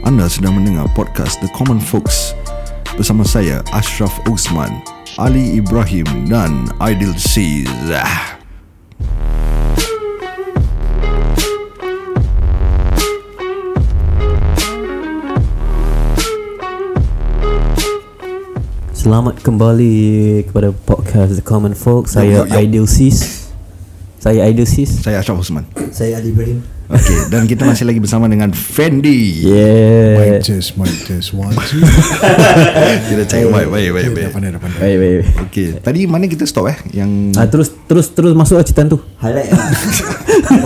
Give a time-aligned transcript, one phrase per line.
[0.00, 2.32] Anda sedang mendengar podcast The Common Folks
[2.96, 4.80] bersama saya Ashraf Osman,
[5.20, 7.68] Ali Ibrahim dan Aidil Seez.
[18.96, 19.96] Selamat kembali
[20.48, 22.08] kepada podcast The Common Folk.
[22.08, 22.56] Saya yup, yup.
[22.56, 23.52] Ideal Sis.
[24.16, 25.04] Saya Ideal Sis.
[25.04, 25.68] Saya Ashraf Osman.
[25.92, 29.40] Saya Ali Ibrahim Okey, dan kita masih lagi bersama dengan Fendi.
[29.40, 30.18] Yeah.
[30.18, 31.78] Mic test, mic test One, two
[33.08, 34.24] Kita cek baik, baik, baik, baik.
[34.26, 35.12] Dah pandai, dah pandai Baik, baik.
[35.22, 35.24] baik.
[35.40, 36.74] Okey, tadi mana kita stop eh?
[36.90, 38.98] Yang Ah, terus terus terus masuk lah cerita tu.
[39.16, 39.70] Highlight lah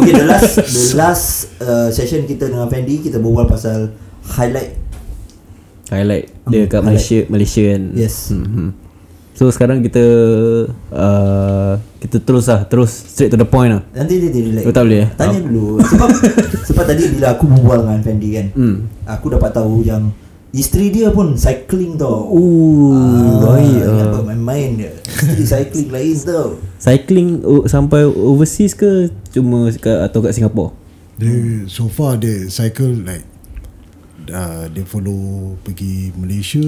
[0.01, 1.27] Okay the last The last
[1.59, 3.93] uh, session kita dengan Fendi Kita berbual pasal
[4.27, 4.81] Highlight
[5.87, 6.85] Highlight dia Hmm, kat highlight.
[6.87, 7.83] Malaysia Malaysia kan.
[7.93, 8.17] Yes.
[8.33, 8.73] Hmm.
[9.35, 10.05] So sekarang kita
[10.95, 13.83] uh, kita terus lah terus straight to the point lah.
[13.91, 15.09] Nanti dia, dia relax Oh, tak boleh, eh?
[15.19, 16.09] Tanya dulu Sebab
[16.71, 18.77] Sebab tadi bila aku berbual dengan Fendi kan Hmm.
[19.11, 20.15] Aku dapat tahu yang
[20.55, 23.75] Isteri dia pun cycling tau Ooh, baik.
[23.75, 24.07] ingat ah.
[24.15, 30.23] apa, main-main dia Isteri cycling lain tau Cycling oh, sampai overseas ke cuma kat, atau
[30.23, 30.71] kat Singapore?
[31.19, 33.27] Dia so far dia cycle like
[34.31, 36.63] uh, Dia follow pergi Malaysia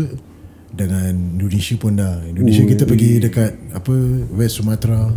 [0.77, 3.95] Dengan Indonesia pun dah Indonesia Oh, kita pergi dekat Apa
[4.37, 5.09] West Sumatra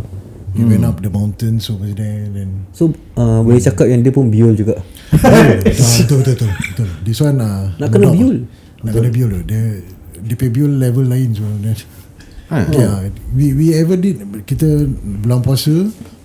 [0.56, 4.32] We went up the mountains over there Then So uh, boleh cakap yang dia pun
[4.32, 4.82] biol juga.
[5.14, 6.88] ah, betul, betul, betul, betul.
[7.04, 8.48] This one uh, Nak kena biol?
[8.82, 9.62] Nak kena biol tu Dia
[10.24, 11.76] Dia pay biol level lain so, then,
[12.50, 12.66] Ha.
[12.74, 14.66] Yeah, we we ever did kita
[15.22, 15.70] bulan puasa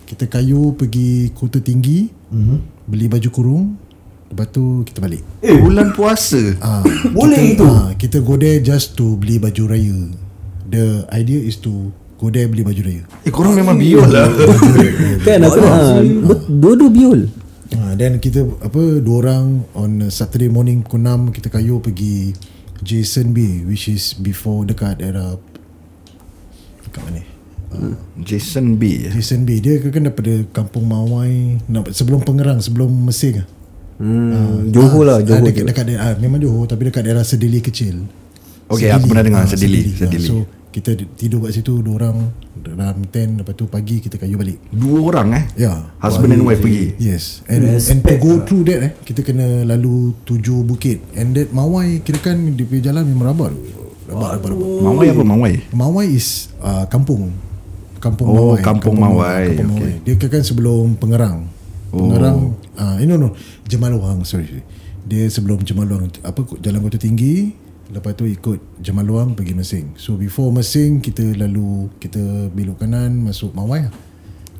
[0.09, 2.89] kita kayu pergi kota tinggi mm-hmm.
[2.89, 3.65] beli baju kurung
[4.35, 5.23] lepas tu kita balik.
[5.39, 6.59] Eh bulan puasa.
[6.59, 6.83] Ah,
[7.15, 7.65] Boleh kita, itu?
[7.65, 9.95] Ah, kita go there just to beli baju raya.
[10.65, 11.71] The idea is to
[12.15, 13.03] go there beli baju raya.
[13.23, 14.27] Eh, korang memang biol lah.
[15.25, 17.21] Kan aku ha, bet- dua-dua biol.
[17.73, 22.35] Ah, then kita apa dua orang on Saturday morning pukul 6 kita kayu pergi
[22.77, 25.33] Jason B which is before dekat era
[26.83, 27.23] dekat mana?
[28.21, 29.03] Jason B.
[29.03, 29.11] eh?
[29.11, 33.43] Jason B dia kan daripada kampung Mawai nak sebelum Pengerang sebelum Mesir
[33.95, 34.03] ah.
[34.03, 35.47] Hmm, Johor lah, Johor.
[35.47, 38.03] dekat, dekat daerah, ah, memang Johor tapi dekat daerah Sedili kecil.
[38.65, 40.25] Okey, aku pernah dengar Ah, Sedili, Ah, Sedili.
[40.25, 40.43] So
[40.75, 44.59] kita tidur kat situ dua orang dalam tent lepas tu pagi kita kayu balik.
[44.75, 45.43] Dua orang eh?
[45.55, 45.71] Ya.
[46.03, 46.91] Husband and wife pergi.
[46.99, 47.39] Yes.
[47.47, 50.99] And and to go through that eh kita kena lalu tujuh bukit.
[51.15, 53.53] And that Mawai kira kan dia punya jalan memang rabak.
[54.11, 54.67] Rabak rabak rabak.
[54.83, 55.53] Mawai apa Mawai?
[55.71, 57.31] Mawai is uh, kampung.
[58.03, 58.59] Kampung Oh, Mawai.
[58.59, 59.91] Kampung Mawai, Kampung okay.
[59.95, 60.19] Mawai.
[60.19, 61.47] Dia kan sebelum Pengerang.
[61.95, 62.11] Oh.
[62.11, 63.29] Pengerang ah uh, no no
[63.63, 64.51] Jemal Wang sorry.
[64.51, 64.63] sorry.
[65.05, 69.93] Dia sebelum Jemal Wang apa jalan kota tinggi Lepas tu ikut Jemal Luang pergi Mesing
[69.93, 73.93] So before Mesing Kita lalu Kita belok kanan Masuk Mawai lah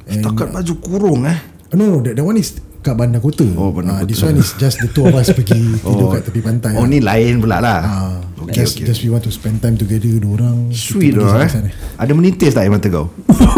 [0.05, 1.33] And, Takat baju kurung eh?
[1.73, 4.07] No no that, that one is Kat bandar kota Oh, bandar Ah, kota.
[4.07, 7.01] This one is just The two of us pergi Tidur kat tepi pantai Oh, ni
[7.01, 7.79] lain pula lah.
[7.81, 8.85] ah, okay, just, okay.
[8.85, 11.49] just we want to spend time together Dua orang Sweet lah eh.
[11.49, 11.69] sana.
[11.97, 13.09] Ada menitis tak air mata kau?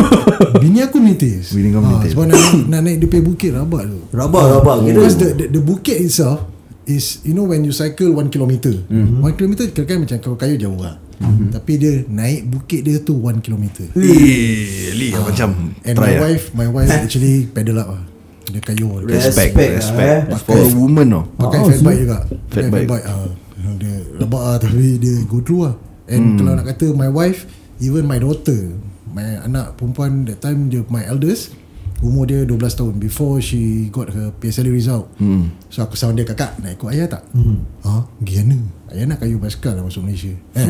[0.64, 2.16] Bini aku menitis Bini kau menitis.
[2.16, 5.28] Sebab nak, naik- nak naik dia punya bukit Rabak tu Rabak rabak Kira Because the,
[5.34, 6.48] the, the bukit itself
[6.86, 9.20] Is You know when you cycle One kilometer mm-hmm.
[9.20, 11.52] One kilometer Kira kan macam Kalau kayu jauh lah mm-hmm.
[11.52, 16.22] Tapi dia Naik bukit dia tu One kilometer Eh, Li macam And try my lah.
[16.24, 18.04] wife My wife actually Pedal up lah
[18.48, 20.20] Dia kayu Respect, Respect respect.
[20.24, 20.42] lah, eh.
[20.42, 21.24] For a woman tau.
[21.38, 22.80] Pakai Oh, fat bike juga Fat Pakai bike.
[22.80, 23.28] fat bike ah.
[23.76, 25.76] Dia rabak lah Tapi dia go through lah
[26.08, 26.36] And Hmm.
[26.38, 27.44] kalau nak kata My wife
[27.78, 28.72] Even my daughter
[29.08, 31.52] My anak perempuan That time dia My eldest
[31.98, 35.52] Umur dia 12 tahun Before she got her PSLE result Hmm.
[35.68, 37.24] So aku sound dia Kakak nak ikut ayah tak?
[37.32, 37.66] Hmm.
[37.82, 38.06] Ha?
[38.20, 38.56] Gimana?
[38.88, 40.68] Ayah nak kayu basikal lah Masuk Malaysia eh?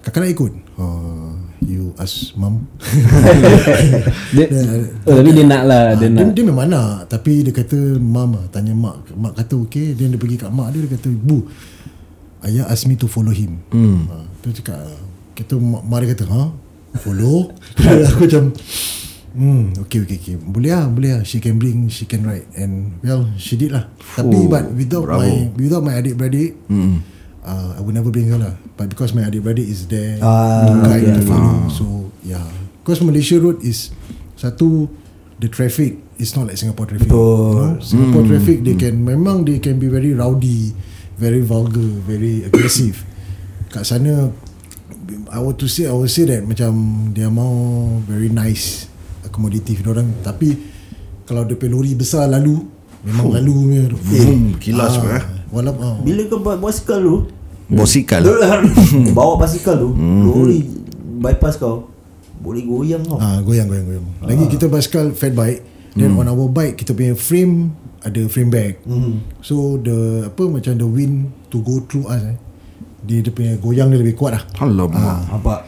[0.00, 0.52] Kakak nak ikut?
[0.76, 1.34] Uh,
[1.64, 2.64] you ask mum
[4.34, 4.46] Dia,
[5.04, 6.32] oh, tapi dia nak lah, dia dia, nak.
[6.32, 10.20] dia memang nak Tapi dia kata Mam lah Tanya mak Mak kata okay Then dia
[10.20, 11.44] pergi kat mak dia Dia kata Bu
[12.40, 14.08] Ayah ask me to follow him hmm.
[14.08, 14.80] ha, Tu cakap
[15.36, 16.42] Kita mak, mak dia kata Ha
[17.00, 17.52] Follow
[18.08, 18.54] Aku macam
[19.30, 20.36] Hmm, okay, okay, okay.
[20.42, 21.22] Boleh lah, boleh lah.
[21.22, 22.50] She can bring, she can ride.
[22.58, 23.86] And well, she did lah.
[24.18, 25.22] Tapi Oh, but without bravo.
[25.22, 26.98] my without my adik-beradik, Hmm.
[27.44, 28.54] Uh, I would never bring her lah.
[28.76, 31.16] But because my adik-beradik is there Ah, to guide okay.
[31.20, 31.56] to follow.
[31.72, 31.84] So
[32.24, 32.44] yeah,
[32.80, 33.92] because Malaysia road is
[34.36, 34.88] satu
[35.40, 37.08] the traffic is not like Singapore traffic.
[37.08, 37.20] Betul.
[37.20, 37.72] You know?
[37.80, 40.72] Singapore traffic they can memang they can be very rowdy,
[41.16, 43.04] very vulgar, very aggressive.
[43.72, 44.28] Kat sana
[45.30, 48.90] I would to say I would say that macam are more very nice
[49.22, 50.58] accommodative orang tapi
[51.22, 52.66] kalau dia lori besar lalu
[53.06, 55.22] memang lalu punya Vroom, kilas apa, eh?
[55.50, 57.16] Walaupun ah, Bila kau buat basikal tu
[57.70, 58.26] Bosikal.
[59.18, 60.66] Bawa basikal tu Lori
[61.22, 61.86] Bypass kau
[62.40, 64.06] Boleh goyang kau Ah, goyang goyang goyang.
[64.24, 65.60] Lagi kita basikal fat bike.
[65.92, 68.72] Then on our bike kita punya frame ada frame bag.
[68.88, 69.20] Mm.
[69.44, 72.36] So the apa macam the wind to go through us eh.
[73.04, 74.42] Dia, dia punya goyang dia lebih kuat lah.
[74.56, 75.28] Alamak.
[75.28, 75.58] Nampak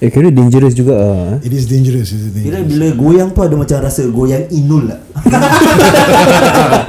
[0.00, 1.36] Eh kira dangerous juga ah.
[1.36, 1.44] eh.
[1.44, 2.08] It is dangerous.
[2.08, 2.48] It is dangerous.
[2.48, 4.96] Kira bila goyang tu ada macam rasa goyang inul lah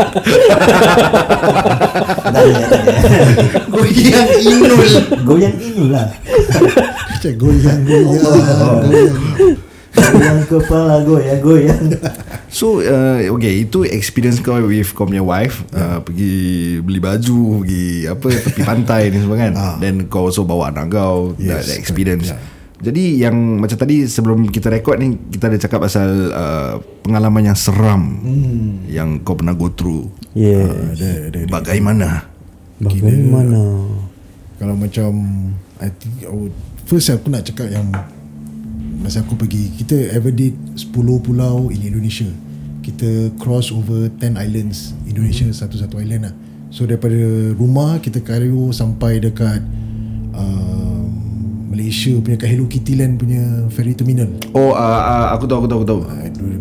[3.71, 4.79] goyang inul.
[5.25, 6.07] Goyang inul lah
[7.11, 8.05] Macam goyang goyang.
[8.61, 8.79] Oh.
[8.81, 9.17] goyang.
[9.91, 11.83] Goyang kepala goyang goyang
[12.47, 16.31] So uh, okay Itu experience kau with Kau punya wife uh, Pergi
[16.79, 19.75] Beli baju Pergi Apa Tepi pantai ni semua kan Ah.
[19.83, 22.39] Then kau also bawa anak kau Yes, That, that experience correct,
[22.81, 26.73] Jadi yang Macam tadi Sebelum kita record ni Kita ada cakap pasal uh,
[27.05, 28.89] Pengalaman yang seram hmm.
[28.89, 30.95] Yang kau pernah go through Yeah.
[30.95, 31.39] Ada ada.
[31.43, 31.51] ada.
[31.51, 32.07] Bagaimana
[32.79, 33.83] Bagaimana?
[34.55, 35.09] Kalau macam
[35.83, 36.55] I think I would,
[36.87, 37.91] First aku nak cakap yang
[39.03, 42.31] Masa aku pergi Kita ever did 10 pulau in Indonesia
[42.79, 45.57] Kita cross over 10 islands Indonesia Hmm.
[45.57, 46.35] satu-satu island lah
[46.71, 47.19] So daripada
[47.59, 49.59] rumah Kita karyo sampai dekat
[50.31, 50.90] uh,
[51.71, 53.39] Malaysia punya kat Hello Kitty Land punya
[53.69, 56.01] ferry terminal Oh uh, uh, Aku tahu aku tahu aku tahu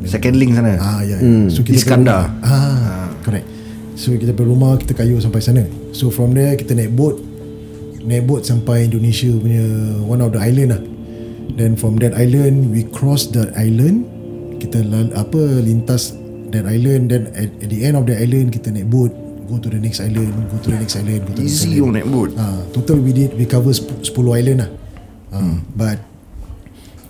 [0.06, 1.18] Second link sana Ah ya.
[1.18, 1.46] Hmm.
[1.46, 2.30] So Iskandar.
[2.30, 3.46] pergi- Ah, correct.
[3.94, 5.62] So kita pergi rumah kita kayu sampai sana.
[5.90, 7.20] So from there kita naik boat.
[8.00, 9.60] Naik boat sampai Indonesia punya
[10.00, 10.82] one of the island lah.
[11.52, 14.08] Then from that island we cross that island.
[14.56, 16.16] Kita lal, apa lintas
[16.48, 19.12] that island then at, at the end of the island kita naik boat
[19.46, 21.76] go to the next island, go to the next island, go to the next Easy
[21.76, 21.82] island.
[21.82, 24.70] on naik boat Ah, total we did we cover sp- 10 island lah.
[25.30, 25.62] Ah, Hmm.
[25.72, 25.98] but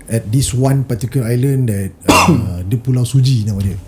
[0.06, 1.90] at this one particular island that
[2.28, 3.78] uh, dia Pulau Suji nama dia.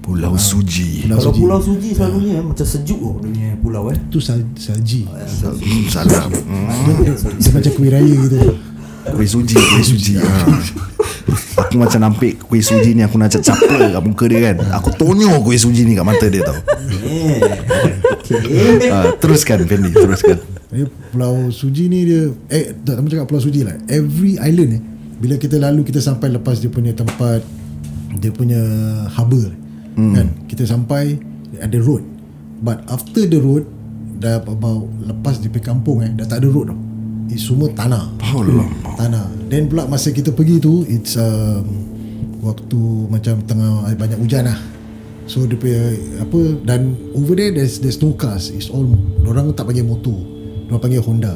[0.00, 1.40] Pulau Suji Pulau Kalau Suji.
[1.42, 5.04] pulau suji selalunya Macam sejuk oh Dia punya pulau eh Tu sal, salji.
[5.04, 7.12] Hmm, Salah hmm.
[7.36, 8.38] Dia macam kuih raya gitu.
[9.04, 10.48] Kuih suji Kuih suji ha.
[11.60, 15.44] Aku macam nampak Kuih suji ni Aku nak cap-cap kat muka dia kan Aku tonyo
[15.44, 16.56] kuih suji ni kat mata dia tau
[17.04, 17.60] Yeah
[18.16, 23.40] Okay ha, Teruskan Fendi Teruskan Dia Pulau Suji ni dia eh tak tak cakap Pulau
[23.40, 23.76] Suji lah.
[23.88, 24.82] Every island eh
[25.18, 27.42] bila kita lalu kita sampai lepas dia punya tempat
[28.20, 28.60] dia punya
[29.16, 29.48] harbour
[29.96, 30.12] hmm.
[30.12, 30.26] kan?
[30.44, 31.16] Kita sampai
[31.56, 32.04] ada road.
[32.60, 33.64] But after the road
[34.18, 36.80] dah about lepas di kampung eh dah tak ada road tau.
[37.28, 38.12] It's semua tanah.
[38.20, 38.68] Alamak.
[38.96, 39.24] tanah.
[39.48, 41.64] Then pula masa kita pergi tu it's um,
[42.44, 44.58] waktu macam tengah banyak hujan lah.
[45.24, 48.52] So dia punya apa dan over there there's there's no cars.
[48.52, 48.84] It's all
[49.24, 50.37] orang tak panggil motor
[50.68, 51.34] orang panggil Honda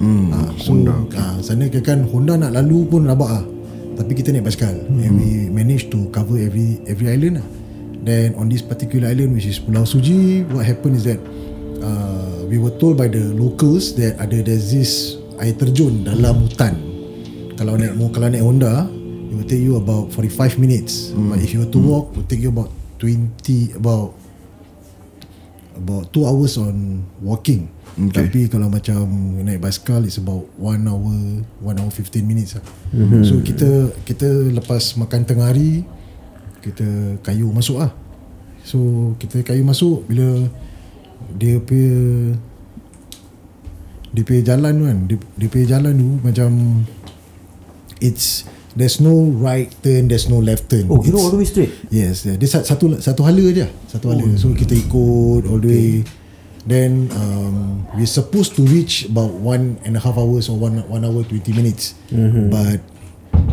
[0.00, 3.44] hmm, Ah, so, Honda ah, sana kira kan Honda nak lalu pun rabak ah.
[3.98, 5.02] Tapi kita naik basikal hmm.
[5.02, 7.46] and we managed to cover every every island lah.
[7.98, 11.18] Then on this particular island which is Pulau Suji, what happened is that
[11.82, 16.78] uh, we were told by the locals that ada there's this air terjun dalam hutan.
[17.58, 18.86] Kalau naik kalau naik Honda,
[19.28, 21.10] it will take you about 45 minutes.
[21.10, 21.34] Hmm.
[21.34, 22.70] But if you were to walk, it will take you about
[23.02, 24.14] 20 about
[25.78, 27.70] about 2 hours on walking.
[27.98, 28.30] Okay.
[28.30, 29.02] Tapi kalau macam
[29.42, 31.10] naik basikal it's about 1 hour
[31.66, 32.62] 1 hour 15 minutes lah.
[32.94, 33.22] Mm-hmm.
[33.26, 33.70] So kita
[34.06, 35.82] kita lepas makan tengah hari
[36.62, 36.86] kita
[37.26, 37.90] kayu masuk lah.
[38.62, 38.78] So
[39.18, 40.46] kita kayu masuk bila
[41.34, 42.38] dia punya
[44.08, 46.50] dia punya jalan tu kan dia, dia punya jalan tu macam
[47.98, 51.48] it's there's no right turn there's no left turn Oh kira It's- all the way
[51.48, 52.38] straight Yes, yeah.
[52.38, 54.22] dia sa- satu satu hala je, satu hala.
[54.38, 55.90] So kita ikut all the way.
[56.68, 61.00] Then um, we supposed to reach about one and a half hours or one one
[61.00, 61.96] hour 20 minutes.
[62.12, 62.52] Mm-hmm.
[62.52, 62.84] But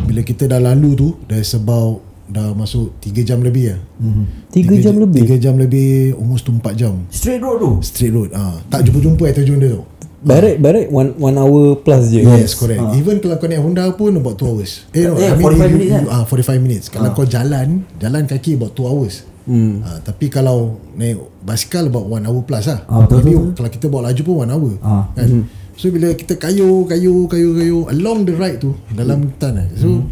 [0.04, 3.80] bila kita dah lalu tu, there's about dah masuk 3 jam lebih lah.
[4.02, 4.24] Mm-hmm.
[4.52, 5.20] Tiga jam lebih?
[5.32, 6.94] 3 jam lebih, almost to 4 jam.
[7.08, 8.36] Straight road tu Straight road.
[8.36, 9.82] Ah, tak jumpa-jumpa air terjun dia tu.
[10.26, 12.20] Direct direct one one hour plus je.
[12.20, 12.82] Yes, correct.
[12.98, 14.84] Even kalau kau naik Honda pun about 2 hours.
[14.92, 16.20] Eh, no, Eh, I mean 45 you, minutes you, kan?
[16.20, 16.86] ah 45 minutes.
[16.90, 19.22] Kalau kau jalan, jalan kaki about 2 hours.
[19.46, 19.78] Hmm.
[19.86, 22.82] Ah, tapi kalau naik basikal about 1 hour plus lah.
[22.90, 24.72] Ah, betul, Maybe betul, kalau kita bawa laju pun 1 hour.
[24.82, 25.04] Ah.
[25.14, 25.46] Kan?
[25.76, 29.66] So bila kita kayu, kayu, kayu, kayu along the ride tu dalam hutan lah.
[29.78, 30.08] So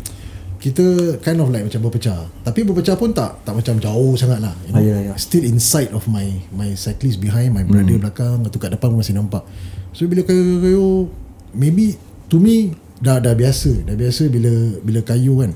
[0.61, 0.85] kita
[1.21, 2.25] kind of like macam berpecah.
[2.41, 4.55] Tapi berpecah pun tak tak macam jauh sangat lah.
[4.69, 4.81] You know?
[4.81, 5.13] Ah, ya, ya.
[5.17, 6.25] Still inside of my
[6.55, 9.43] my cyclist behind, my brother belakang atau kat depan pun masih nampak.
[9.97, 11.09] So bila kayu-kayu
[11.57, 11.97] maybe
[12.29, 14.53] to me dah dah biasa, dah biasa bila
[14.85, 15.53] bila kayu kan.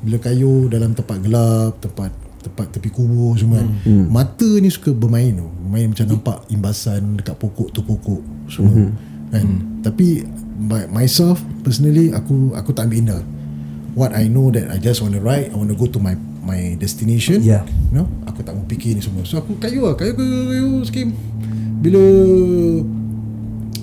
[0.00, 2.10] Bila kayu dalam tempat gelap, tempat
[2.40, 3.68] tempat tepi kubur semua kan.
[3.84, 4.04] Hmm.
[4.08, 5.46] Mata ni suka bermain tu.
[5.46, 8.88] Bermain macam nampak imbasan dekat pokok tu pokok semua.
[8.88, 8.92] Hmm.
[9.30, 9.46] Kan?
[9.84, 10.24] Tapi
[10.60, 13.22] by myself personally aku aku tak ambil indah.
[13.92, 16.14] What I know that I just want to ride, I want to go to my
[16.40, 17.42] my destination.
[17.42, 17.66] Yeah.
[17.90, 19.26] You know, aku tak mau fikir ni semua.
[19.26, 21.08] So aku kayu lah, kayu kayu kayu skim.
[21.80, 22.02] Bila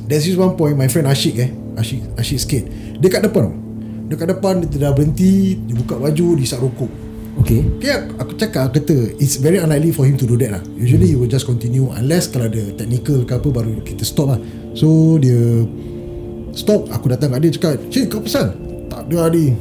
[0.07, 2.67] There's this one point My friend Ashik eh Ashik, Ashik skate
[3.01, 3.55] Dia kat depan tau
[4.07, 7.06] Dia kat depan Dia dah berhenti Dia buka baju Dia isap rokok
[7.43, 7.61] Okay.
[7.77, 10.63] Okay aku, aku cakap aku kata It's very unlikely for him to do that lah.
[10.77, 14.39] Usually he will just continue Unless kalau ada technical ke apa Baru kita stop lah.
[14.73, 15.65] So dia
[16.57, 16.89] Stop.
[16.89, 18.49] Aku datang kat dia cakap Cik kau pesan?
[18.89, 19.53] Tak ada Adi.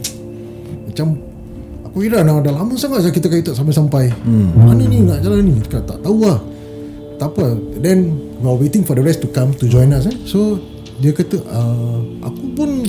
[0.88, 1.20] Macam
[1.92, 4.12] Aku kira dah, dah lama sangat kita kaitan sampai-sampai.
[4.20, 4.52] Hmm.
[4.52, 5.56] Mana ni nak jalan ni?
[5.64, 6.40] Cakap tak tahu lah.
[7.16, 7.56] Tak apa.
[7.80, 10.16] Then We are waiting for the rest to come To join us eh.
[10.28, 10.60] So
[11.00, 12.84] Dia kata uh, Aku pun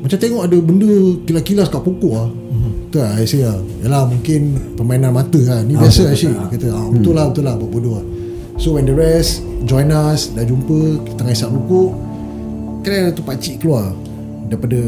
[0.00, 0.88] Macam tengok ada benda
[1.28, 2.69] Kilas-kilas kat pokok lah hmm.
[2.90, 3.54] Tu lah I say lah
[3.86, 5.62] Yalah mungkin Permainan mata lah.
[5.62, 8.04] Ni biasa lah Syed Dia kata ah, Betul lah betul lah Buat bodoh lah.
[8.58, 11.90] So when the rest Join us Dah jumpa Kita tengah isap rokok
[12.82, 13.94] Kira tu pakcik keluar
[14.50, 14.80] Daripada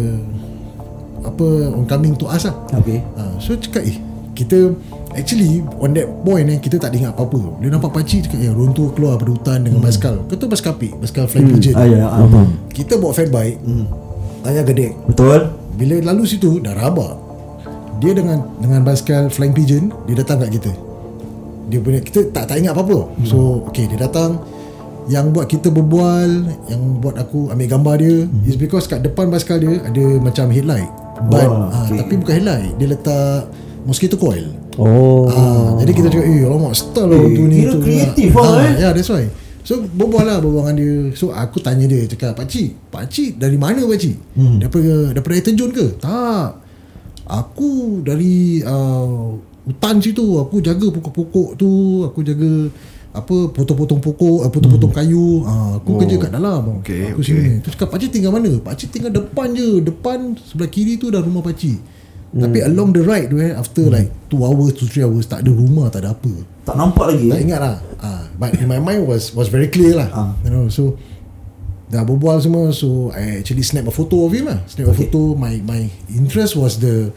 [1.23, 1.47] Apa
[1.79, 2.59] Oncoming to us lah.
[2.83, 2.99] Okay.
[3.15, 3.95] Ha, So cakap eh
[4.35, 4.75] Kita
[5.15, 7.63] Actually On that point eh Kita tak ada ingat apa-apa.
[7.63, 10.19] Dia nampak pakcik cakap Eh orang tu keluar pada hutan Dengan basikal.
[10.27, 11.79] Kau tahu basikal pik Basikal flying pigeon.
[11.79, 12.51] Ah, ya, ah, faham.
[12.67, 13.63] Kita bawa fat bike
[14.43, 14.99] Ayah gedek.
[15.07, 15.55] Betul?
[15.79, 17.22] Bila lalu situ Dah rabak
[18.03, 20.73] Dia dengan Dengan basikal flying pigeon Dia datang kat kita.
[21.71, 23.07] Dia punya Kita tak tak ingat apa-apa.
[23.23, 24.43] So okay dia datang.
[25.07, 26.31] Yang buat kita berbual
[26.67, 28.17] Yang buat aku ambil gambar dia
[28.47, 30.91] Is because kat depan basikal dia Ada macam headlight.
[31.27, 31.99] But Wah, ah, okay.
[32.03, 33.41] Tapi bukan headlight Dia letak
[33.83, 34.47] Mosquito coil.
[34.79, 35.27] Oh.
[35.27, 37.81] Ah, jadi kita cakap Eh alamak style lah Eh, tu ni kira tu.
[37.83, 38.75] kreatif Ah, lah, eh.
[38.79, 39.27] Ya that's why.
[39.63, 40.95] So berbual lah berbual dengan dia.
[41.19, 44.59] So aku tanya dia Cakap Pakcik Pakcik dari mana pakcik hmm.
[44.59, 45.87] Daripada Daripada Air Terjun ke?
[45.99, 46.62] Tak
[47.27, 51.71] Aku dari uh, Hutan situ Aku jaga pokok-pokok tu
[52.07, 52.71] Aku jaga
[53.13, 55.45] apa potong-potong pokok uh, potong-potong kayu.
[55.45, 55.99] Uh, aku Oh.
[56.01, 56.81] kerja kat dalam.
[56.81, 57.29] Okay, aku okay.
[57.29, 57.61] sini.
[57.61, 58.57] Tu cakap pakcik tinggal mana?
[58.57, 59.85] Pakcik tinggal depan je.
[59.85, 61.77] Depan sebelah kiri tu dah rumah pakcik.
[62.33, 65.53] Tapi along the right tu eh after like 2 hours to 3 hours tak ada
[65.53, 66.33] rumah tak ada apa.
[66.65, 67.45] Tak nampak lagi tak eh?
[67.45, 67.77] ingat lah.
[68.01, 70.09] Ah, But in my mind was was very clear lah.
[70.09, 70.33] Ah.
[70.41, 70.97] You know so
[71.93, 75.05] Dah berbual semua So I actually snap a photo of him lah Snap a Okay.
[75.05, 77.13] photo My my interest was the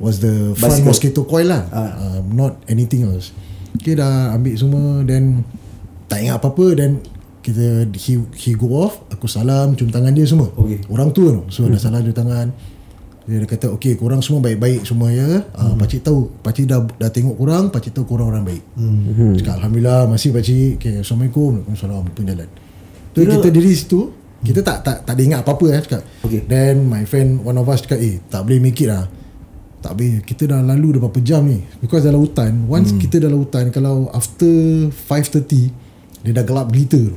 [0.00, 0.88] Was the front Bicycle.
[0.88, 1.90] mosquito coil lah Ah.
[1.94, 3.36] uh, Not anything else
[3.76, 5.44] Okay dah ambil semua Then
[6.08, 7.04] Tak ingat apa-apa Then
[7.44, 10.80] kita he, he go off Aku salam Cium tangan dia semua Okay.
[10.88, 12.48] Orang tu tu So dah salam cium tangan
[13.26, 15.50] dia dah kata Okay korang semua baik-baik semua ya hmm.
[15.58, 19.34] uh, Pakcik tahu Pakcik dah, dah tengok korang Pakcik tahu korang orang baik hmm.
[19.34, 22.46] Cakap Alhamdulillah Masih pakcik okay, Assalamualaikum Waalaikumsalam Pun jalan
[23.16, 24.12] Tu Kira- kita diri situ
[24.44, 26.02] Kita tak tak tak ada ingat apa-apa eh, cakap.
[26.20, 26.44] Okay.
[26.44, 29.08] Then my friend One of us cakap Eh tak boleh make it lah
[29.80, 33.00] Tak boleh Kita dah lalu dah berapa jam ni Because dalam hutan Once hmm.
[33.00, 37.16] kita dalam hutan Kalau after 5.30 Dia dah gelap gelita tu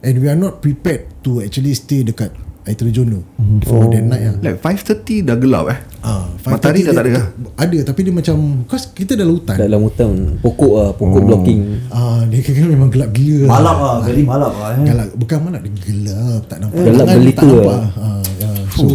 [0.00, 3.20] And we are not prepared To actually stay dekat Air terjun tu
[3.66, 4.34] For that night lah.
[4.38, 5.78] Like 5.30 dah gelap eh?
[5.98, 7.26] Ah, Matahari dah tak ada kah?
[7.58, 9.58] Ada tapi dia macam Cause kita dalam hutan.
[9.58, 11.26] Dalam hutan Pokok lah Pokok oh.
[11.26, 11.82] blocking.
[11.90, 14.86] Ah, Dia kira memang gelap gila Malap lah Very malap lah eh?
[14.86, 15.08] Gelap.
[15.18, 16.40] Bukan malam Dia gelap.
[16.46, 16.86] Tak nampak.
[16.86, 17.66] Gelap Tangan belita tak nampak.
[17.66, 17.90] Lah.
[17.98, 18.50] ah, ya.
[18.70, 18.86] So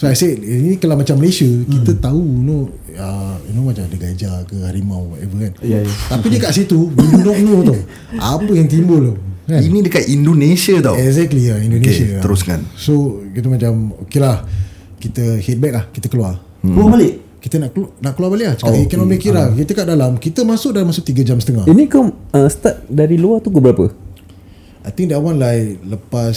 [0.00, 2.60] So I said Ini kalau macam Malaysia Kita tahu You know
[2.96, 5.52] uh, You know macam ada gajah ke Harimau whatever kan.
[5.60, 5.92] Ya, ya.
[6.08, 7.80] Tapi dia kat situ We do not know tau
[8.16, 9.14] Apa yang timbul tu
[9.50, 9.60] kan?
[9.60, 10.94] Ini dekat Indonesia tau.
[10.94, 12.22] Exactly lah Indonesia Okay, lah.
[12.22, 12.58] teruskan.
[12.78, 13.72] So kita macam
[14.06, 14.46] Okay lah
[15.00, 16.38] Kita head back lah Kita keluar.
[16.62, 17.14] Keluar balik?
[17.40, 18.54] Kita nak keluar, nak keluar balik lah.
[18.60, 19.48] Cakap oh, eh, cannot make it lah.
[19.50, 21.64] Kita kat dalam Kita masuk dalam masa 3 jam setengah.
[21.66, 23.90] Ini kau uh, start dari luar tu ke berapa?
[24.80, 26.36] I think that one like Lepas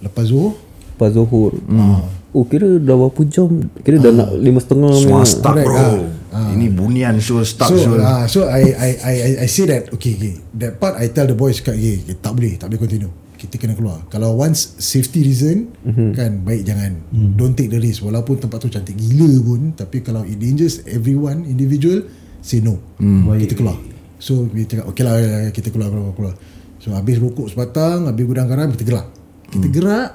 [0.00, 0.56] Lepas Zuhur.
[0.96, 2.20] Lepas Zohor hmm.
[2.30, 3.68] Oh kira dah berapa jam?
[3.82, 5.22] Kira dah nak lima setengah punya.
[5.22, 6.50] Swasta bro ah.
[6.54, 9.90] Ini bunian so start So so, uh, so I, I I I I say that
[9.94, 12.80] okay, okay that part I tell the boys kat okay, okay, tak boleh tak boleh
[12.80, 16.12] continue kita kena keluar kalau once safety reason mm-hmm.
[16.12, 17.40] kan baik jangan mm.
[17.40, 21.48] don't take the risk walaupun tempat tu cantik gila pun tapi kalau it dangers everyone
[21.48, 22.04] individual
[22.44, 23.24] say no mm.
[23.48, 23.80] kita keluar
[24.20, 25.16] so kita cakap okay lah
[25.56, 26.34] kita keluar keluar keluar
[26.76, 29.08] so habis rokok sebatang habis gudang garam kita gerak
[29.48, 29.72] kita mm.
[29.72, 30.10] gerak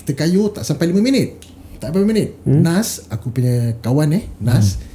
[0.00, 1.36] kita kayu tak sampai 5 minit
[1.76, 2.60] tak sampai 5 minit mm.
[2.64, 4.85] Nas aku punya kawan eh Nas mm.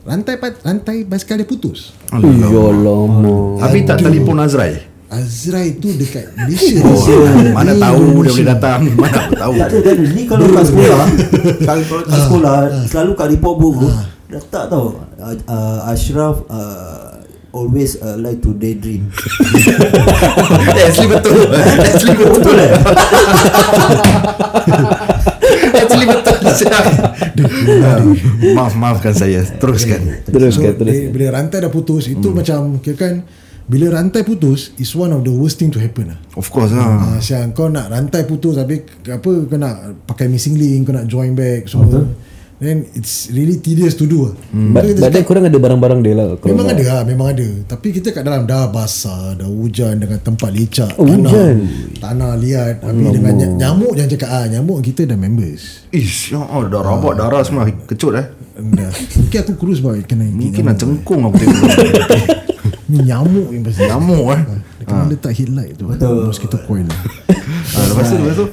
[0.00, 1.92] Rantai rantai basikal dia putus.
[2.12, 3.00] Ya Allah
[3.60, 4.72] Habis tak telefon Azrai?
[5.10, 6.80] Azrai tu dekat Malaysia.
[6.86, 6.94] Oh,
[7.50, 8.80] Mana tahu dia boleh datang.
[9.02, 9.52] Mana aku tahu.
[9.58, 11.06] Tak ada kan Ni kalau kat sekolah
[11.68, 13.88] Kalau kat sekolah Selalu kat report book tu
[14.30, 17.18] Dah tak tau uh, uh, Ashraf uh,
[17.50, 19.10] Always uh, like to daydream.
[20.70, 21.50] Actually betul.
[21.82, 22.70] Actually betul Betul eh
[25.50, 26.36] Actually betul
[27.80, 28.00] Ah,
[28.54, 29.42] Maaf maafkan saya.
[29.42, 30.24] Teruskan.
[30.28, 33.14] Teruskan so, terus dia, bila rantai dah putus itu macam kira kan?
[33.70, 36.18] Bila rantai putus is one of the worst thing to happen lah.
[36.34, 40.58] Of course lah Ah, siang kau nak rantai putus habis apa kau nak pakai missing
[40.58, 42.02] link kau nak join back semua.
[42.60, 44.34] Then it's really tedious to do lah.
[44.52, 44.76] Hmm.
[44.76, 46.76] But, but then korang ada barang-barang dia lah Memang nak.
[46.76, 50.92] ada lah Memang ada Tapi kita kat dalam Dah basah Dah hujan Dengan tempat lecak
[50.94, 51.56] Oh, tanah, hujan.
[51.96, 56.44] Tanah liat Habis dengan ny- nyamuk Jangan cakap ah, Nyamuk kita dah members Ish, ya
[56.44, 58.28] Allah, dah rabak darah semua kecut eh.
[58.54, 58.92] dah.
[58.92, 61.64] Mungkin aku kurus sebab Kena Mungkin nak cengkung aku tengok.
[62.86, 64.42] Ni nyamuk yang pasti Nyamuk eh.
[64.76, 66.28] Dia kena letak headlight tu Betul.
[66.28, 66.84] Mosquito coil
[67.70, 68.46] Ah, lepas tu, lepas tu.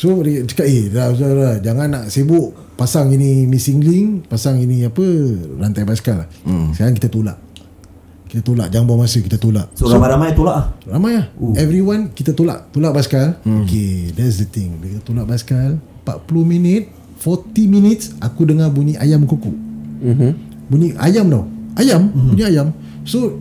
[0.00, 4.56] So dia cakap Eh dah, dah, dah, Jangan nak sibuk Pasang ini missing link Pasang
[4.56, 5.04] ini apa
[5.60, 6.72] Rantai basikal hmm.
[6.72, 7.36] Sekarang kita tolak
[8.24, 10.66] Kita tolak Jangan buang masa Kita tolak So ramai-ramai tolak ah.
[10.88, 11.52] Ramai lah uh.
[11.60, 13.68] Everyone Kita tolak Tolak basikal hmm.
[13.68, 15.76] Okay That's the thing Kita tolak basikal
[16.08, 16.16] 40
[16.48, 16.88] minit
[17.20, 19.52] 40 minutes Aku dengar bunyi ayam kuku
[20.00, 20.32] Mhm.
[20.72, 21.44] Bunyi ayam tau
[21.76, 22.28] Ayam mm-hmm.
[22.32, 22.72] Bunyi ayam
[23.04, 23.36] So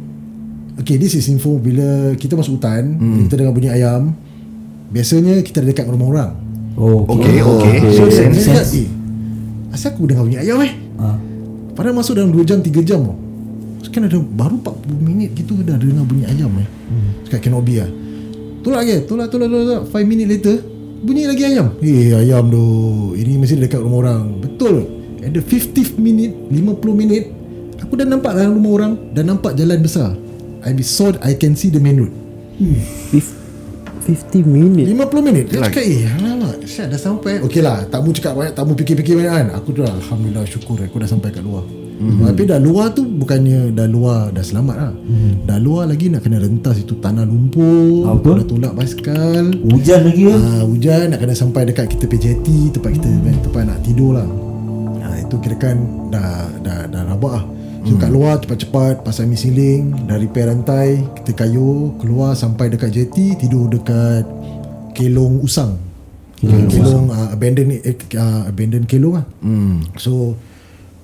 [0.76, 3.32] Okay this is info Bila kita masuk hutan mm.
[3.32, 4.12] Kita dengar bunyi ayam
[4.92, 7.76] Biasanya kita dekat rumah orang Oh, Okay, okay.
[7.92, 8.36] So Make dia sense.
[8.36, 8.88] dia cakap Eh
[9.70, 10.72] Asal aku dengar bunyi ayam eh?
[10.98, 11.18] Ah.
[11.74, 13.02] Padahal masuk dalam 2 jam 3 jam.
[13.06, 13.16] Tau
[13.80, 16.68] so, Kan ada baru 40 minit gitu Dah dengar bunyi ayam eh.
[16.90, 17.10] Hmm.
[17.26, 17.90] Cakap cannot be lah
[18.60, 19.84] Tolak lagi Tolak tolak tolak, tolak.
[19.88, 20.58] 5 minit later
[21.00, 21.68] Bunyi lagi ayam.
[21.80, 22.64] Eh ayam tu
[23.16, 24.44] Ini mesti dekat rumah orang.
[24.44, 24.84] Betul.
[25.24, 27.24] At the 50th minute 50 minit
[27.80, 30.12] Aku dah nampak dalam rumah orang Dah nampak jalan besar.
[30.60, 32.12] I saw I can see the main road.
[33.08, 33.39] Fif-
[34.04, 38.16] 50 minit 50 minit Dia cakap eh Alamak Syed dah sampai Okey lah Tak mu
[38.16, 41.44] cakap banyak Tak mu fikir-fikir banyak kan Aku tu Alhamdulillah syukur Aku dah sampai kat
[41.44, 42.26] luar mm-hmm.
[42.30, 45.46] Tapi dah luar tu Bukannya dah luar Dah selamat lah mm.
[45.46, 48.36] Dah luar lagi Nak kena rentas itu Tanah lumpur betul.
[48.40, 50.40] Dah tolak basikal Hujan lagi ah.
[50.40, 53.08] Ah, hujan nak kena sampai dekat kita jetty tempat kita
[53.46, 54.28] tempat nak tidur lah.
[55.00, 55.78] Ha, itu kira kan
[56.12, 57.44] dah dah dah rabak lah.
[57.90, 62.94] So kat luar cepat-cepat pasang missing link, dah repair rantai, kita kayu keluar sampai dekat
[62.94, 64.30] jetty tidur dekat
[64.94, 65.74] kelong usang.
[66.38, 69.26] Kelong, kelong uh, abandon eh, uh, abandon kelong lah.
[69.42, 69.82] Hmm.
[69.98, 70.38] So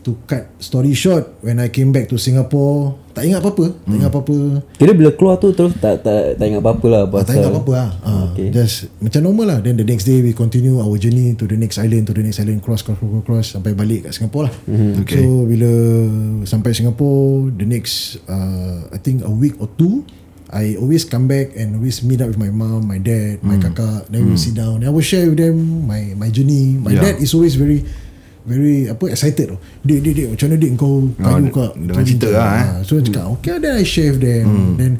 [0.05, 4.11] to cut story short when I came back to Singapore tak ingat apa-apa, tak ingat
[4.11, 4.35] apa-apa.
[4.75, 7.71] Kira bila keluar tu Terus tak tak, tak ingat apa-apa lah Ah, tak ingat apa-apa
[7.71, 8.51] lah ah, okay.
[8.51, 11.79] Just macam normal lah Then the next day We continue our journey To the next
[11.79, 14.91] island To the next island Cross, cross, cross, cross Sampai balik kat Singapore lah mm-hmm.
[15.07, 15.23] Okay.
[15.23, 15.71] So bila
[16.43, 20.03] Sampai Singapore The next uh, I think a week or two
[20.51, 24.11] I always come back And always meet up with my mom My dad My kakak
[24.11, 27.15] Then we sit down Then I will share with them My my journey My Yeah.
[27.15, 27.87] dad is always very
[28.45, 32.03] Very apa excited tau Dik dik dik Macam mana dik kau Kayu dia- kat dengan
[32.03, 32.65] cerita lah, eh.
[32.67, 34.47] Ah, So dia cakap Okay then I share with them.
[34.75, 34.91] Then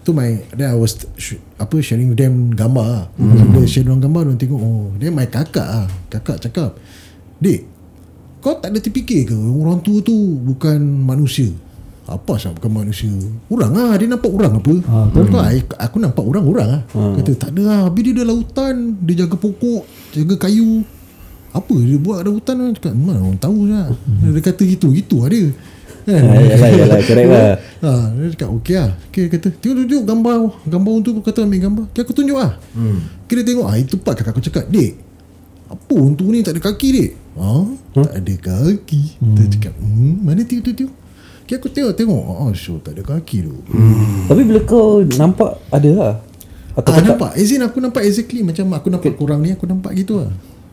[0.00, 3.04] tu my Then I was sh- Apa sharing with them Gambar lah.
[3.14, 3.52] Hmm.
[3.52, 5.86] Bila share dengan gambar Diorang tengok Oh Then my kakak lah.
[6.08, 6.80] Kakak cakap
[7.38, 7.60] Dik
[8.40, 11.52] Kau tak ada terfikir ke Orang tua tu Bukan manusia?
[12.04, 13.08] Apa sah bukan manusia?
[13.48, 14.74] Orang lah Dia nampak orang apa.
[14.78, 15.40] Ha, betul.
[15.40, 16.82] Aku, aku nampak orang-orang lah.
[17.14, 20.84] Kata tak ada lah Habis dia dalam hutan Dia jaga pokok Jaga kayu
[21.54, 22.18] Apa dia buat?
[22.20, 23.86] Dalam hutan lah Cakap mana orang tahu lah.
[24.26, 25.54] Dia kata gitu Gitu lah dia
[26.04, 26.20] kan?
[26.20, 27.46] Ah, Yalah yalah Correct lah.
[27.80, 28.90] Ha, dia cakap okey lah.
[29.08, 30.36] Okay kata Tengok tunjuk gambar.
[30.66, 31.84] Gambar untuk aku kata ambil gambar.
[31.94, 32.58] Okay aku tunjuk lah.
[32.74, 32.98] Hmm.
[33.24, 34.92] Kira tengok ah, Itu part kakak aku cakap Dek.
[35.64, 36.44] Apa untuk ni?
[36.44, 37.10] Tak ada kaki dek.
[37.40, 37.50] Ha?
[37.96, 39.02] Tak ada kaki.
[39.16, 39.36] Hmm.
[39.38, 40.96] Dia cakap hmm, Mana tengok tengok tengok.
[41.44, 42.20] Okay aku tengok tengok.
[42.20, 43.54] Oh sure tak ada kaki tu.
[43.70, 44.28] Hmm.
[44.28, 46.14] Tapi bila kau nampak Ada lah.
[46.74, 47.30] Atau Ah, nampak.
[47.32, 50.28] As in aku nampak exactly Macam aku nampak korang ni Aku nampak gitu lah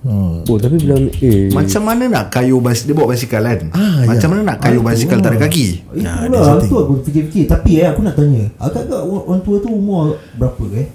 [0.06, 0.14] ha.
[0.50, 1.54] Oh tapi bila Eh.
[1.54, 3.60] Macam mana nak kayu basikal Dia bawa basikal kan?
[3.74, 4.32] Ah, Macam ya.
[4.34, 5.68] mana nak kayu basikal tak ada kaki?
[5.94, 7.46] Itulah tu aku fikir-fikir.
[7.46, 10.88] Tapi eh aku nak tanya Agak-agak orang tua tu umur berapa eh?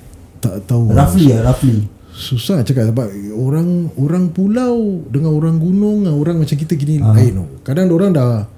[0.43, 0.91] Tak tahu.
[0.91, 6.57] Roughly lah roughly Susah cakap sebab orang orang pulau dengan orang gunung dengan orang macam
[6.57, 7.47] kita gini lain tau.
[7.61, 8.49] Kadang orang dah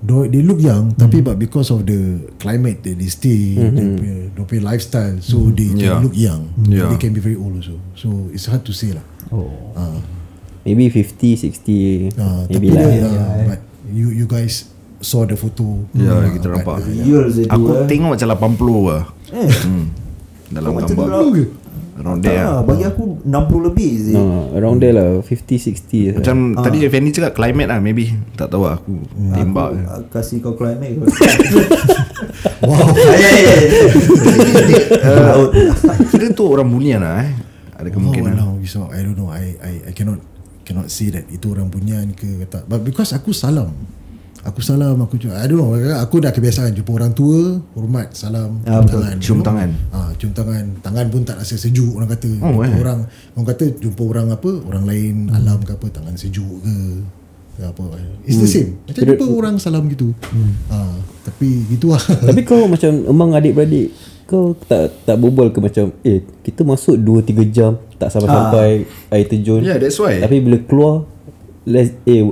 [0.00, 0.96] they look young mm.
[0.96, 4.00] tapi but because of the climate that they stay mm-hmm.
[4.00, 5.52] punya- punya lifestyle so mm.
[5.52, 6.00] they can Yeah.
[6.00, 6.88] look young Yeah.
[6.88, 10.00] they can be very old also so it's hard to say lah Oh uh,
[10.60, 15.84] Maybe 50 60 uh, Maybe lah dia, uh, but you you guys saw the photo
[15.94, 17.86] Ya Ah, kita but- nampak Real je tu Aku eh.
[17.86, 19.84] tengok macam 80 lah Eh hmm.
[20.50, 21.30] Dalam macam gambar tu lah.
[21.30, 21.44] ke?
[22.00, 22.52] Around Tak there lah.
[22.56, 27.10] lah Bagi aku 60 lebih je no, Around there lah 50 60 Macam tadi Fendi
[27.12, 28.16] cakap climate lah maybe.
[28.34, 29.04] Tak tahu lah aku
[29.36, 29.82] Tembak je.
[29.84, 31.06] Aku kasih kau climate kau
[32.68, 32.88] wow.
[32.96, 33.52] Ya ya ya
[35.32, 35.50] Laut.
[36.08, 37.32] Kira tu orang bunian lah eh.
[37.80, 38.36] Ada kemungkinan.
[38.36, 39.32] Oh, no, so I don't know.
[39.32, 40.20] I I I cannot
[40.68, 42.68] cannot say that itu orang bunyan ke kata.
[42.68, 43.72] But because aku salam.
[44.40, 48.64] Aku salam aku cakap, I don't know aku dah kebiasaan jumpa orang tua hormat salam
[48.64, 49.04] Ah, betul.
[49.04, 49.48] tangan Cium you know.
[49.52, 49.70] tangan.
[49.92, 50.64] ah cium tangan.
[50.80, 52.30] Tangan pun tak rasa sejuk orang kata.
[52.40, 52.80] Oh, jumpa eh.
[52.80, 52.98] orang
[53.36, 56.74] orang kata jumpa orang apa orang lain alam ke apa tangan sejuk ke
[57.54, 57.82] ke apa.
[58.24, 58.80] It's the same.
[58.88, 60.16] Macam jumpa orang salam gitu.
[60.72, 62.00] Ah tapi gitu lah.
[62.32, 63.92] Tapi kau macam Emang adik-beradik
[64.24, 69.60] Kau tak tak berbual ke macam Eh kita masuk 2-3 jam Tak sampai-sampai Air terjun.
[69.60, 70.16] Yeah, that's why.
[70.16, 71.04] Tapi bila keluar
[71.68, 72.24] less eh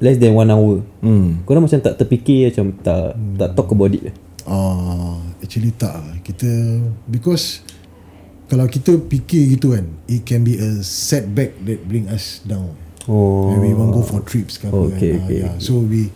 [0.00, 0.82] less than one hour.
[1.00, 1.42] Hmm.
[1.48, 4.12] Korang macam tak terfikir macam tak tak talk about it.
[4.44, 6.16] Ah, actually tak lah.
[6.20, 6.48] Kita
[7.08, 7.64] because
[8.48, 12.76] kalau kita fikir gitu kan, it can be a setback that bring us down.
[13.08, 13.52] Oh.
[13.52, 15.20] When we want go for trips ke apa Okay, kan.
[15.20, 15.54] Ah, okay, yeah.
[15.60, 16.12] So we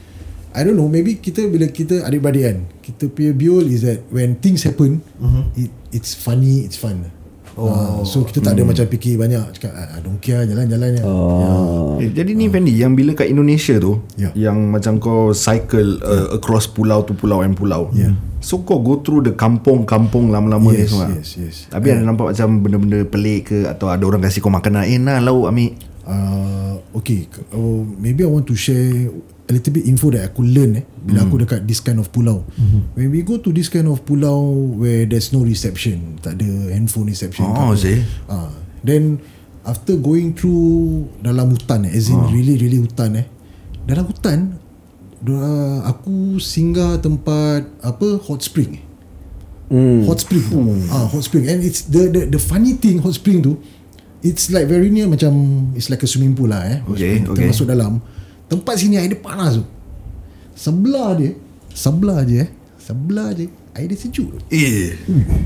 [0.57, 4.41] I don't know maybe kita bila kita adik-beradik kan kita punya biol is that when
[4.41, 5.45] things happen mm-hmm.
[5.55, 7.13] it, it's funny it's fun
[7.59, 8.01] oh.
[8.03, 11.99] so kita tak ada macam fikir banyak cakap "Ah, I don't care jalan-jalan je Oh.
[11.99, 14.31] Eh, jadi ni Fendi yang bila kat Indonesia tu Ya.
[14.33, 17.91] yang macam kau cycle uh, across pulau tu pulau and pulau.
[17.91, 18.15] Ya.
[18.39, 21.11] So kau go through the kampung-kampung lama-lama ni Yes, semua.
[21.11, 21.57] yes, yes.
[21.67, 25.19] Tapi ada nampak macam benda-benda pelik ke atau ada orang kasih kau makanan eh nah
[25.19, 25.75] lauk ambil.
[26.07, 29.11] uh, okay uh, maybe I want to share
[29.49, 32.45] a little bit info that aku learn eh bila aku dekat this kind of pulau
[32.93, 34.45] when we go to this kind of pulau
[34.77, 38.05] where there's no reception tak ada handphone reception Oh, see.
[38.29, 38.53] Ah,
[38.85, 39.19] then
[39.65, 43.27] after going through dalam hutan eh, as in really really hutan eh
[43.85, 44.61] dalam hutan
[45.25, 48.85] uh, aku singgah tempat apa hot spring eh.
[49.69, 50.05] Hmm.
[50.09, 50.45] hot spring
[50.89, 53.61] ah hot spring and it's the the the funny thing hot spring tu
[54.25, 55.33] it's like very near macam
[55.73, 57.33] it's like a swimming pool lah eh hot Okay, spring.
[57.33, 57.47] Okay.
[57.49, 58.01] masuk dalam
[58.49, 59.65] tempat sini air dia panas tu
[60.57, 61.37] sebelah dia
[61.71, 62.49] sebelah je eh
[62.81, 64.97] sebelah je air dia sejuk tu Eh.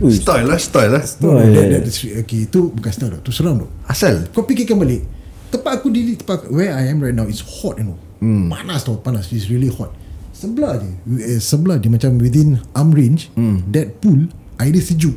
[0.09, 1.05] Style lah, style lah.
[1.21, 1.69] Oh, that, yeah.
[1.77, 3.69] that, that's, okay, itu bukan style tu, tu seram tu.
[3.85, 4.25] Asal.
[4.33, 5.05] Kau fikirkan balik
[5.53, 8.49] Tempat aku di tempat Where I am right now It's hot you know hmm.
[8.49, 9.93] Panas tau Panas It's really hot
[10.33, 10.89] Sebelah je
[11.21, 13.69] eh, Sebelah dia macam Within arm range hmm.
[13.69, 15.13] That pool Air dia sejuk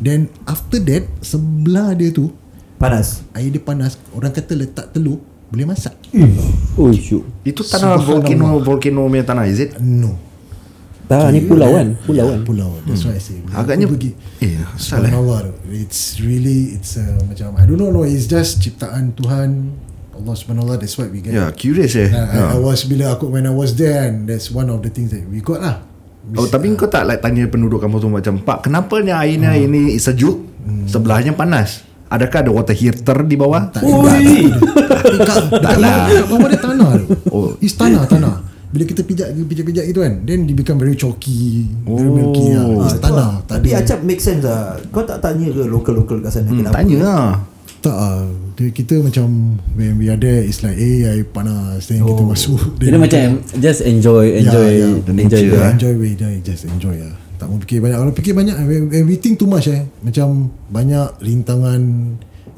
[0.00, 2.32] Then after that Sebelah dia tu
[2.80, 3.20] Panas.
[3.36, 5.98] Air dia panas Orang kata letak telur Boleh masak
[6.78, 7.26] Oh syuk.
[7.42, 9.74] Itu tanah volcano volcano punya tanah is it?
[9.78, 10.14] No
[11.10, 11.98] Tak ni pulau kan?
[12.06, 12.40] Pulau kan?
[12.46, 14.10] Pulau That's why I say Bila Agaknya aku pergi
[14.40, 15.12] eh asal eh.
[15.74, 19.74] It's really It's uh, macam I don't know no It's just ciptaan Tuhan
[20.14, 22.06] Allah subhanallah That's what we get Ya, curious eh.
[22.06, 22.44] Uh, I, Ya.
[22.54, 25.26] I was bila aku when I was there and that's one of the things that
[25.26, 25.82] we got lah.
[26.38, 29.66] Oh, tapi kau tak like tanya penduduk kampung tu macam Pak kenapa ni airnya Hmm.
[29.66, 30.46] ini sejuk
[30.86, 33.70] Sebelahnya panas Adakah ada water heater di bawah?
[33.70, 34.50] Tak Oi.
[34.50, 36.10] Dekat tak lah.
[36.10, 37.06] Dekat bawah dia tanah tu.
[37.30, 37.54] Oh.
[37.56, 38.34] It's tanah tanah.
[38.68, 42.12] Bila kita pijak pijak-pijak gitu kan, then dia become very chalky, very Oh.
[42.12, 42.66] milky lah.
[42.84, 43.14] It's Ah, tanah.
[43.16, 43.32] lah.
[43.44, 44.74] Tapi ada- acap make sense lah.
[44.88, 46.74] Kau tak tanya ke local-local kat sana Hmm, kenapa?
[46.76, 47.26] tanya lah
[47.80, 48.22] tak ah.
[48.52, 49.26] Dia- Kita macam
[49.72, 52.76] when we are there, it's like eh air panas, then kita masuk.
[52.76, 54.88] Dia Then macam just enjoy enjoy Ya, ya.
[55.00, 55.70] The enjoy nature lah.
[55.72, 57.14] enjoy we die, just enjoy lah.
[57.40, 57.96] Tak mau fikir banyak.
[57.96, 58.56] Kalau fikir banyak,
[59.24, 61.82] think too much eh, macam banyak rintangan.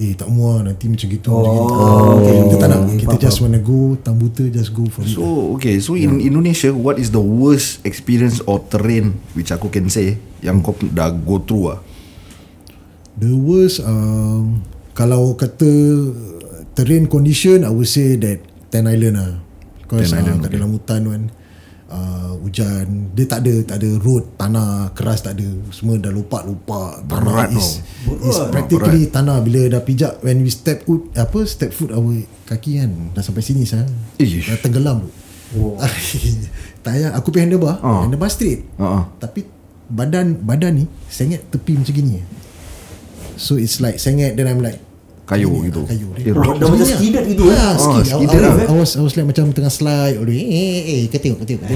[0.03, 1.75] Eh tak muah nanti macam gitu oh, macam gitu.
[2.18, 5.05] okay, kita tak nak okay, kita faham, just wanna go tang buta just go for
[5.05, 9.68] it So okay So in Indonesia What is the worst experience Or terrain Which aku
[9.71, 11.79] can say Yang kau dah go through lah
[13.18, 14.64] the worst um,
[14.97, 15.68] kalau kata
[16.73, 18.40] terrain condition I would say that
[18.73, 19.33] Ten Island lah
[19.85, 20.57] because Ten Island, uh, kat okay.
[20.57, 21.23] dalam hutan kan
[21.92, 25.48] uh, hujan dia tak ada tak ada road tanah keras tak ada.
[25.70, 27.68] Semua dah lopak-lopak Berat tanah is,
[28.09, 28.28] tau.
[28.28, 29.38] is practically tanah.
[29.44, 33.44] Bila dah pijak when we step foot apa step foot our kaki kan dah sampai
[33.44, 33.85] sini sah.
[34.16, 35.11] Dah tenggelam tu.
[35.52, 35.76] Oh.
[36.85, 37.76] tak payah aku pergi handlebar.
[37.85, 38.09] Ah.
[38.09, 38.64] handlebar straight.
[38.81, 39.07] Ah.
[39.20, 39.44] tapi
[39.92, 42.24] badan badan ni sengit tepi macam gini.
[43.37, 44.81] So it's like sengit then I'm like
[45.33, 45.81] Kayu gini, gitu.
[45.81, 46.57] ah, kayu rock.
[46.61, 47.57] Dah macam skidded gitu eh.
[47.57, 47.73] Ah.
[47.81, 48.55] Oh, I, skidded I, lah.
[48.68, 51.49] I, was, I was like macam tengah slide oh, eh, eh, eh, kau tengok, kau
[51.49, 51.66] tengok.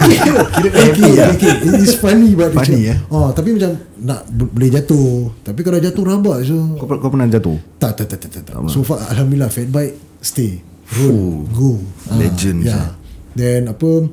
[0.00, 1.52] Okay.
[1.80, 2.98] It's funny but Funny, eh?
[3.08, 5.32] Oh, tapi macam nak boleh jatuh.
[5.40, 8.42] Tapi kalau jatuh rabak so Kau, kau pernah jatuh tak tak tak tak tak.
[8.44, 8.54] tak.
[8.68, 10.60] So far alhamdulillah fat bike stay.
[10.90, 11.78] Roll, go.
[12.10, 12.98] Ah, Legend, yeah.
[13.32, 14.10] Then apa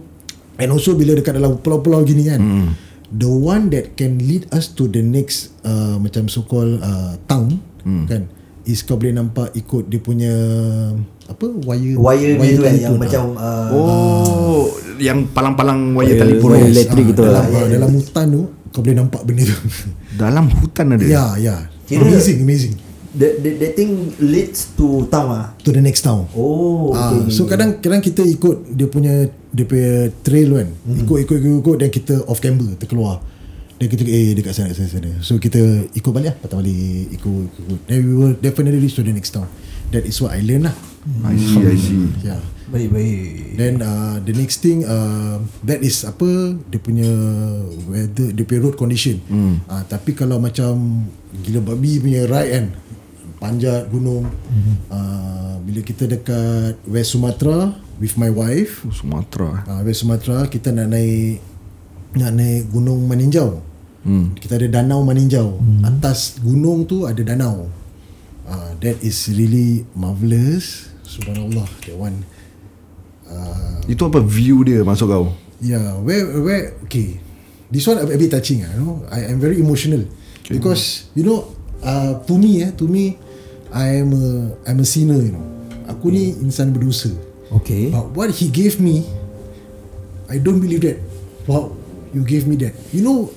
[0.62, 2.40] and also bila dekat dalam pulau-pulau gini kan.
[2.40, 2.70] Hmm.
[3.10, 7.64] The one that can lead us to the next uh, macam so called uh, town
[7.82, 8.04] Hmm.
[8.04, 8.28] kan
[8.64, 10.34] is kau boleh nampak ikut dia punya
[11.26, 14.64] apa wire Wire gitu kan yang telephone, macam uh, Oh
[14.98, 17.56] Yang palang-palang Wire Wire- telefon wire elektrik Ah, gitu dalam, lah.
[17.56, 19.56] ah, dalam hutan tu kau boleh nampak benda tu.
[20.14, 21.56] Dalam hutan ada ya ya.
[21.88, 22.76] Amazing amazing.
[23.18, 25.46] That, that, that thing leads to town ah.
[25.62, 26.30] To the next town.
[26.34, 27.34] Oh, Ah, okay.
[27.34, 29.14] so kadang kadang kita ikut dia punya
[29.50, 30.70] dia punya trail kan.
[30.86, 30.98] Hmm.
[31.04, 33.20] Ikut ikut ikut, ikut dan kita off camber terkeluar.
[33.78, 35.12] Dan kita eh dekat sana dekat sana, sana.
[35.22, 35.60] So kita
[35.94, 37.80] ikut balik lah, patah balik ikut, ikut ikut.
[37.86, 39.46] Then we will definitely reach to the next town.
[39.94, 40.76] That is what I learn lah.
[41.24, 42.42] I see I see Yeah.
[42.68, 43.56] baik baik.
[43.56, 46.28] Then uh, the next thing uh, that is apa
[46.68, 47.08] dia punya
[47.88, 49.24] weather dia punya road condition.
[49.32, 49.64] Hmm.
[49.72, 51.06] Uh, tapi kalau macam
[51.48, 52.66] gila babi punya ride kan
[53.38, 54.74] panjat gunung hmm.
[54.90, 60.74] uh, bila kita dekat West Sumatra with my wife Oh, Sumatera uh, West Sumatra kita
[60.74, 61.42] nak naik
[62.18, 63.62] nak naik gunung Maninjau.
[64.02, 64.34] Hmm.
[64.40, 65.60] Kita ada danau Maninjau.
[65.60, 65.86] Hmm.
[65.86, 67.70] Atas gunung tu ada danau.
[68.48, 72.24] uh, that is really marvelous subhanallah that one
[73.28, 77.18] uh, Itu apa view dia masuk kau Yeah, where where okay.
[77.74, 79.02] This one a, bit touching, you know.
[79.10, 80.06] I am very emotional
[80.46, 80.54] okay.
[80.54, 81.50] because you know,
[81.82, 83.18] uh, to me, eh, to me,
[83.72, 84.26] I am a
[84.68, 85.46] I'm a sinner, you know.
[85.88, 87.12] Aku ni insan berdosa.
[87.52, 87.92] Okay.
[87.92, 89.08] But what he gave me,
[90.28, 91.00] I don't believe that.
[91.48, 91.72] Wow,
[92.12, 92.76] you gave me that.
[92.92, 93.32] You know,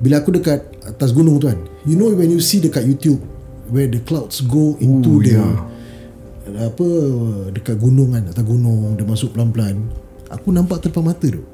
[0.00, 3.20] bila aku dekat atas gunung tu kan, you know when you see dekat YouTube
[3.68, 6.72] where the clouds go into Ooh, the yeah.
[6.72, 6.88] apa
[7.52, 9.76] dekat gunung kan, atas gunung dia masuk pelan-pelan.
[10.32, 11.44] Aku nampak terpam mata tu.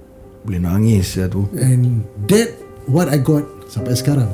[0.46, 2.54] Boleh nangis ya tu And that
[2.86, 4.30] what I got sampai sekarang.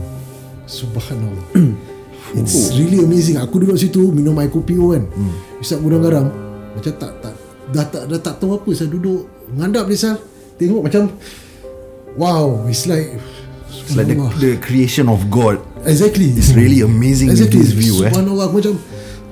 [0.68, 1.57] Subhanallah.
[2.32, 3.37] It's really amazing.
[3.42, 5.04] Aku duduk situ minum air kopi kan.
[5.11, 5.32] Hmm.
[5.61, 6.26] Isap gudang garam.
[6.72, 7.35] Macam tak tak
[7.72, 10.16] dah tak dah tak tahu apa saya duduk ngandap dia sal.
[10.56, 11.11] Tengok macam
[12.16, 13.18] wow, it's like
[13.72, 16.30] It's like the, the creation of God Exactly.
[16.37, 17.64] It's really amazing with exactly.
[17.64, 18.74] this view eh Subhanallah aku macam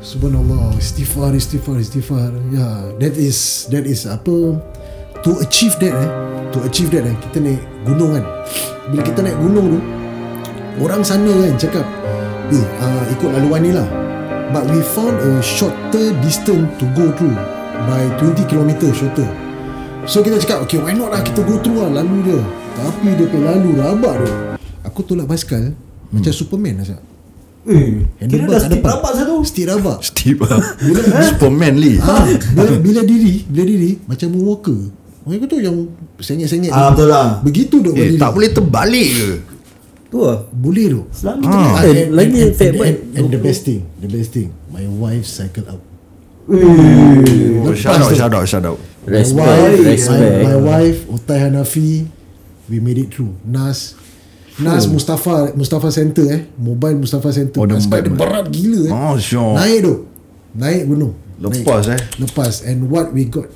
[0.01, 2.33] Subhanallah istighfar istighfar istighfar.
[2.49, 4.57] Yeah, that is that is apa
[5.21, 6.11] to achieve that eh.
[6.57, 8.25] To achieve that eh kita naik gunung kan.
[8.89, 9.81] Bila kita naik gunung tu
[10.81, 11.85] orang sana kan cakap
[12.51, 13.87] eh uh, ikut laluan ni lah.
[14.51, 17.39] But we found a shorter distance to go through
[17.87, 19.29] by 20 km shorter.
[20.05, 22.41] So kita cakap okay why not lah kita go through lah lalu dia.
[22.73, 24.29] Tapi dia pergi lalu rabak tu.
[24.83, 26.11] Aku tolak basikal hmm.
[26.11, 26.99] macam Superman lah.
[27.61, 28.91] Eh, kira dah stick depan.
[28.91, 29.35] rapat satu.
[29.45, 29.99] Stick rabak.
[30.09, 30.41] Steve
[31.31, 32.25] Superman li Ah,
[32.57, 34.81] bila, bila diri, bila diri macam Moonwalker.
[35.21, 35.77] Orang kata yang
[36.17, 36.97] sengit-sengit Ah, tu.
[36.97, 37.27] betul lah.
[37.45, 38.19] Begitu duk Eh berdiri.
[38.19, 39.29] tak boleh terbalik ke
[40.11, 41.03] Tu lah Boleh tu.
[41.15, 41.79] Selalu Ah.
[41.79, 44.51] kita Ah, Eh, lagi and, fat and, and, and the best thing, the best thing,
[44.69, 45.79] my wife cycle oh,
[47.75, 52.05] Shout out shout out shout out My Respect wife, Respect my, my wife, Utai Hanafi,
[52.69, 53.33] we made it through.
[53.47, 53.95] Nas,
[54.61, 57.57] Nas Mustafa, Mustafa Center eh, Mobile Mustafa Center.
[57.57, 58.93] Oh, Basikal dia berat gila eh.
[58.93, 59.57] Oh, sure.
[59.57, 59.95] Naik tu,
[60.53, 61.15] naik gunung.
[61.41, 61.97] Lepas, naik.
[61.97, 62.01] eh.
[62.21, 63.49] Lepas, and what we got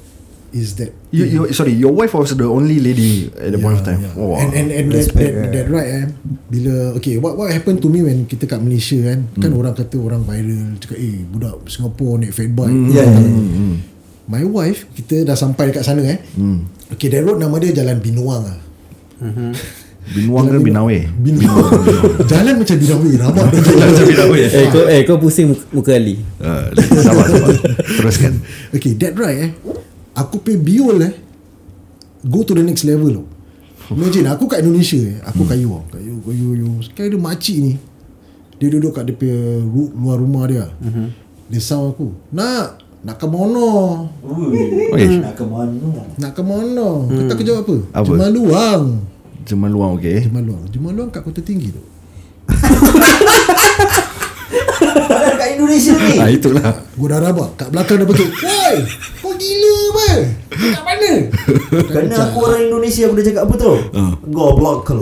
[0.55, 3.85] is that you, you, Sorry Your wife was the only lady At the point of
[3.85, 4.15] time yeah.
[4.15, 6.05] oh, And and and that, Respect, that, that right eh
[6.47, 9.59] bila okay what what happened to me when kita kat Malaysia kan kan Hmm.
[9.59, 12.71] orang kata orang viral cakap eh budak Singapore naik fat bike.
[12.71, 12.95] Hmm.
[12.95, 13.75] Ya, ya, ya.
[14.25, 16.23] My wife kita dah sampai dekat sana eh.
[16.39, 16.71] Hmm.
[16.89, 18.59] Okay that road nama dia Jalan Binuang ah.
[20.05, 21.65] Binuang ke Binawe Binuang.
[22.31, 23.87] Jalan macam Binawi rabak dia jalan.
[23.89, 26.69] Macam Binawe Eh kau eh kau pusing muka, muka Ali uh,
[27.01, 27.51] Sabar sabar
[27.99, 28.33] Teruskan
[28.71, 29.51] Okay that right eh
[30.15, 31.15] aku pay biol eh
[32.25, 33.27] go to the next level tau.
[33.93, 35.21] Imagine aku kat Indonesia eh.
[35.29, 35.85] Aku kayu tau.
[35.93, 36.69] Kayu kayu kayu.
[36.81, 37.73] Sekarang ada makcik ni.
[38.57, 40.67] Dia duduk kat dia punya ru- luar rumah dia.
[41.47, 42.17] Dia sound aku.
[42.33, 43.69] Nak nak ke mana?
[44.95, 45.91] Okay Nak ke mana?
[46.17, 46.87] Nak ke mana?
[47.05, 47.77] Kau tak jawab apa?
[47.93, 48.07] Apa?
[48.09, 48.85] Jemaah luang.
[49.45, 50.63] Cuma luang okay Jemaah luang.
[50.73, 51.83] Jemaah luang kat kota tinggi tu.
[55.35, 56.17] Kat Indonesia ni.
[56.17, 57.51] Ah itulah Gua dah rabak.
[57.59, 58.29] Kat belakang dah betul.
[58.31, 58.75] Woi!
[59.21, 60.01] Kau gila apa?
[60.01, 61.13] Kau kat mana?
[61.85, 63.73] Kerana aku orang Indonesia aku dah cakap apa tu?
[63.93, 64.13] Ah.
[64.25, 64.99] Goblok kau.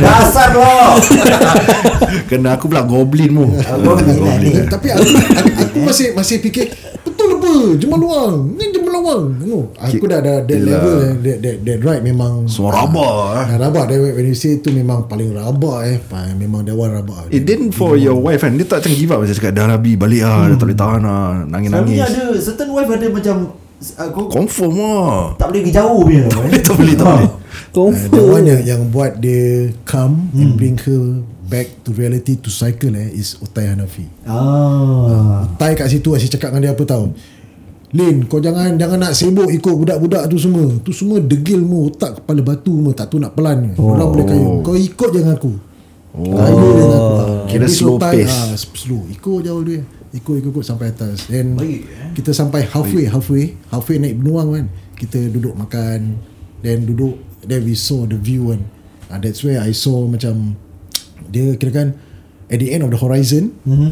[0.00, 0.96] Dasar lo.
[2.26, 3.76] Kena aku pula goblin mu Ah,
[4.40, 4.50] ni.
[4.54, 6.72] Eh, tapi aku, aku, aku masih masih fikir
[7.50, 8.34] apa jemaah luang.
[8.54, 9.22] Ni jemaah luang.
[9.42, 10.70] No, aku dah ada that Yelah.
[10.78, 13.44] level eh, that, that, that right memang Semua rabak eh.
[13.54, 13.84] dah rabak.
[13.90, 15.98] That, when you say tu memang paling rabak eh.
[16.38, 17.30] Memang that one rabak.
[17.34, 19.18] Eh then for your wife kan Dia tak macam give up.
[19.22, 20.38] Macam cakap Dah Rabi balik lah.
[20.54, 21.26] Dah tak boleh tahan lah.
[21.50, 21.98] Nangis-nangis.
[21.98, 23.36] Ada certain wife ada macam
[23.80, 25.34] aku Confirm lah.
[25.40, 26.24] Tak boleh pergi jauh punya.
[26.30, 26.42] Tau.
[26.46, 26.62] eh.
[26.62, 27.28] Tak boleh tak boleh.
[27.28, 28.26] Uh, that Confirm.
[28.30, 33.10] One yang, yang buat dia come and bring her back to reality to cycle eh
[33.10, 34.06] is Utai Hanafi.
[34.22, 35.50] Ah.
[35.58, 37.10] Tai kat situ asyik cakap dengan dia apa tahu
[37.90, 40.70] Lin kau jangan jangan nak sibuk ikut budak-budak tu semua.
[40.86, 43.98] Tu semua degil mu otak kepala batu mu tak tu nak pelan oh.
[43.98, 45.52] Orang boleh kayu Kau ikut je dengan aku.
[46.14, 46.38] Oh.
[46.38, 47.14] Kayu dengan aku.
[47.18, 48.30] Ah, Kira dia slow tai, pace.
[48.30, 49.02] ah, Slow.
[49.10, 49.82] Ikut jauh dia.
[50.14, 51.26] Ikut ikut ikut sampai atas.
[51.26, 52.10] Then Baik, eh.
[52.14, 54.66] kita sampai halfway halfway halfway naik benuang kan.
[54.94, 56.14] Kita duduk makan
[56.62, 58.62] then duduk then we saw the view kan.
[59.10, 60.54] Uh, that's where I saw macam
[61.26, 61.88] dia kira kan
[62.46, 63.90] at the end of the horizon mm-hmm.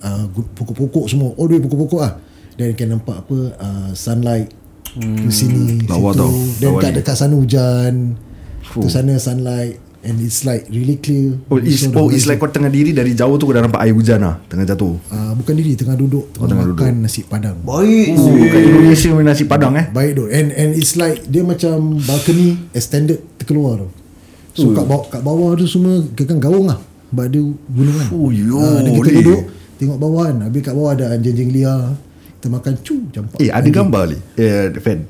[0.00, 0.24] uh,
[0.56, 2.16] pokok-pokok semua all the way pokok-pokok ah
[2.60, 4.52] then can nampak apa uh, sunlight
[5.00, 5.24] hmm.
[5.24, 8.20] ke sini Lawa situ tau, then lawa kat dekat sana hujan
[8.60, 12.72] tu sana sunlight and it's like really clear Oh, it's, oh, it's like kau tengah
[12.72, 15.76] diri dari jauh tu kau dah nampak air hujan lah Tengah jatuh uh, bukan diri
[15.76, 18.16] tengah duduk tengah, tengah makan nasi padang Baik.
[18.16, 22.00] Oh, kat Indonesia main nasi padang eh Baik tu and and it's like dia macam
[22.04, 23.88] balcony extended terkeluar tu.
[24.54, 26.78] So kat bawah kat bawah tu semua kan gaung lah.
[27.10, 27.42] Sebab dia
[27.74, 28.08] gunung kan.
[28.14, 29.40] Oh, yo, Ah, dan kita duduk
[29.82, 30.36] tengok bawah kan.
[30.46, 31.98] Habis kat bawah ada anjing-anjing liar.
[32.40, 33.36] Kita makan cu campak.
[33.36, 34.18] Eh ada gambar ni.
[34.34, 35.00] Eh fan.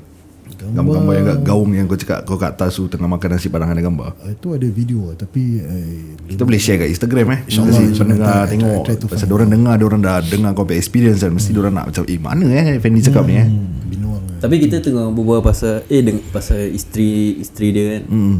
[0.61, 3.73] Gambar-gambar yang kat gaung Yang kau cakap Kau kat atas tu Tengah makan nasi padang
[3.73, 4.13] Ada gambar.
[4.21, 7.39] Ah, Itu ada video Tapi eh, Kita boleh share kat Instagram eh.
[7.49, 7.97] InsyaAllah, insyaAllah.
[7.97, 8.81] pendengar Try- try- tengok.
[8.85, 11.33] Try to Pasal orang dengar Diorang dah dengar kau punya experience kan.
[11.33, 13.47] Mesti diorang nak macam Eh mana eh Fendi cakap ni eh.
[13.89, 14.37] Binuang lah.
[14.37, 18.03] Tapi kita tengah berbual pasal Eh dengan pasal isteri Isteri dia kan.
[18.05, 18.35] Hmm.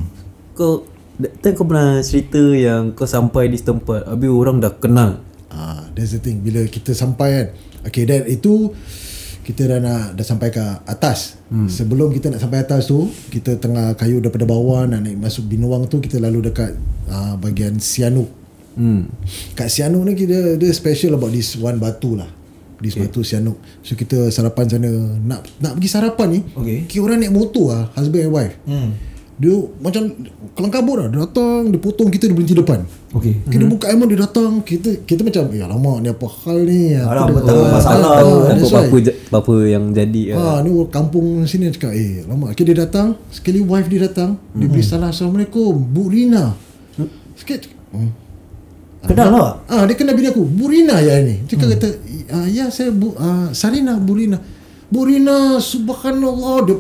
[0.54, 0.86] Kau
[1.18, 5.84] That time kau pernah cerita yang Kau sampai di setempat Habis orang dah kenal Ah,
[5.92, 6.40] that's the thing.
[6.40, 7.48] Bila kita sampai kan,
[7.84, 8.72] okay, dan itu
[9.42, 11.42] kita dah nak dah sampai ke atas.
[11.52, 11.68] Hmm.
[11.68, 15.92] Sebelum kita nak sampai atas tu, kita tengah kayu daripada bawah nak naik masuk Binuang
[15.92, 16.72] tu, kita lalu dekat
[17.12, 18.30] uh, bahagian Sianuk.
[18.72, 19.04] Hmm
[19.52, 22.32] Kat Sianuk ni kita dia special about this one batu lah.
[22.80, 23.12] This okay.
[23.12, 23.60] batu Sianuk.
[23.84, 24.90] So kita sarapan sana.
[25.20, 26.78] Nak nak pergi sarapan ni, Okay.
[26.88, 28.56] kira orang naik motor lah, husband and wife.
[28.64, 29.11] Hmm.
[29.42, 30.02] Dia macam
[30.54, 31.08] kelang kabut lah.
[31.10, 32.86] Dia datang, dia potong kita, dia berhenti depan.
[33.12, 33.42] Okay.
[33.44, 37.12] Kita buka emang dia datang Kita kita macam Ya lama ni apa hal ni Aku
[37.12, 38.32] Alah, dah- betul, Ah, masalah ah, tu.
[38.40, 38.88] that's Takut why.
[38.88, 40.40] apa, ja- apa yang jadi ah.
[40.40, 44.08] Ah, ni orang kampung sini dia cakap Eh lama Okay dia datang Sekali wife dia
[44.08, 46.56] datang Dia beri salam Assalamualaikum Bu Rina
[47.36, 48.12] Sikit hmm.
[49.02, 49.52] Kenal lah.
[49.68, 51.88] Ah dia kenal bini aku Bu Rina ya ni Dia kata
[52.32, 54.40] ah, Ya saya Bu ah, Sarina Bu Rina
[54.88, 56.80] Bu Rina Subhanallah Dia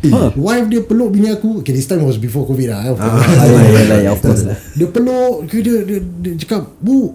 [0.00, 2.96] peluk tu Wife dia peluk bini aku Okay this time was before covid lah of
[2.96, 3.24] course.
[3.24, 4.56] Ah, ya, ya, ya, of course lah.
[4.78, 7.14] Dia peluk dia, dia, dia, dia cakap Bu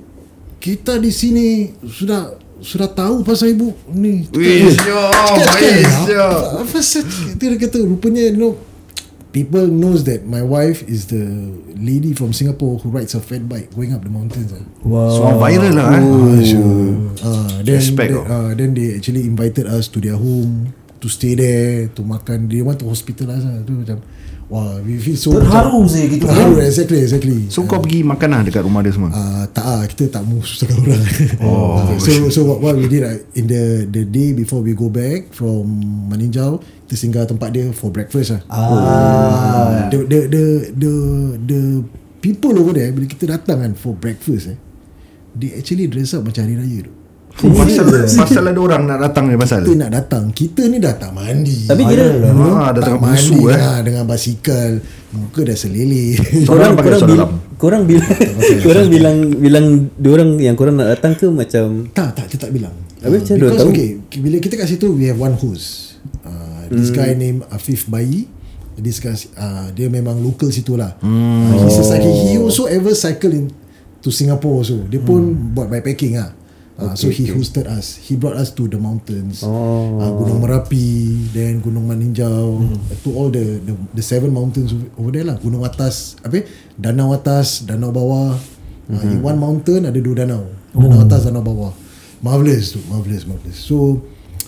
[0.58, 1.48] Kita di sini
[1.82, 5.84] Sudah Sudah tahu pasal ibu Ni Wih, Eh,
[6.60, 7.04] apa- set
[7.36, 8.54] Dia kata Rupanya you know
[9.32, 11.26] People knows that My wife is the
[11.74, 14.62] Lady from Singapore Who rides a fat bike Going up the mountains ah.
[14.86, 15.10] Wow.
[15.10, 16.94] Semua viral lah eh Ah, sure.
[17.20, 18.30] Ah, then, Respect then, tau.
[18.30, 20.70] ah, then they actually invited us to their home
[21.04, 22.48] to stay there to makan.
[22.48, 23.60] They want to hospitalize lah.
[23.68, 24.00] Tu macam
[24.48, 26.64] wah we feel so Terharu macam, saya gitu Terharu kan.
[26.64, 27.38] exactly exactly.
[27.52, 30.40] So kau pergi makan lah Dekat rumah dia semua Ah, tak ah kita tak mau
[30.48, 31.04] susahkan orang.
[31.44, 34.88] Oh, so so what, what we did uh, in the the day before we go
[34.88, 35.68] back from
[36.08, 38.42] Maninjau kita singgah tempat dia for breakfast lah.
[38.48, 39.92] Ah.
[39.92, 40.94] The the the the
[41.44, 41.62] the
[42.24, 44.60] people over there bila kita datang kan for breakfast eh
[45.34, 46.94] they actually dress up macam hari raya tu.
[47.34, 49.66] Pasal Pasal ada orang nak datang ni pasal?
[49.66, 50.24] Kita nak datang.
[50.30, 51.66] Kita ni dah tak mandi.
[51.66, 52.06] Tapi kira
[52.54, 53.58] Ah, dah tak tengah mandi busu eh.
[53.58, 54.72] lah, Dengan basikal.
[55.12, 56.18] Muka dah selele
[56.48, 57.30] Soalan korang pakai korang, bil, dalam
[57.62, 58.10] korang bilang
[58.62, 62.74] korang bilang bilang diorang yang korang nak datang ke macam Tak tak dia tak bilang.
[62.98, 63.72] Habis macam dia Because tahu?
[63.72, 65.98] okay Bila kita kat situ We have one host.
[66.22, 66.96] Uh, This Hmm.
[66.96, 68.26] guy named Afif Bayi.
[68.74, 70.98] This guy uh, Dia memang local situ lah.
[70.98, 71.50] Hmm.
[71.52, 73.54] uh, he's a cycle, He also ever cycle in
[74.02, 74.82] To Singapore also.
[74.84, 76.34] Dia pun buat bikepacking lah
[76.74, 78.02] Uh, so he hosted us.
[78.02, 79.46] He brought us to the mountains.
[79.46, 80.02] Oh.
[80.02, 82.66] uh, Gunung Merapi Then Gunung Maninjau
[83.06, 85.38] To all the, the the seven mountains over- there lah.
[85.38, 86.42] Gunung atas Apa
[86.74, 88.34] Danau atas Danau bawah.
[88.90, 90.50] Uh, In one mountain Ada dua danau.
[90.74, 91.78] Danau atas Danau bawah.
[92.26, 93.54] Marvelous tu Marvelous marvelous.
[93.62, 94.02] So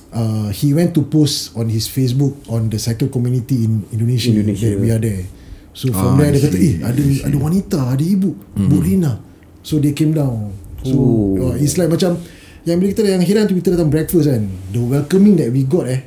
[0.10, 4.74] uh, He went to post On his Facebook On the cycle community In Indonesia, Indonesia.
[4.74, 5.30] That we are there.
[5.78, 8.34] So Ah, from there I dia kata Eh ada ada wanita Ada ibu.
[8.58, 9.22] Bu Rina.
[9.62, 11.42] So they came down So Oh.
[11.44, 12.22] uh, It's like macam
[12.62, 15.86] Yang bila kita yang heran tu Kita datang breakfast kan The welcoming that we got
[15.86, 16.06] eh.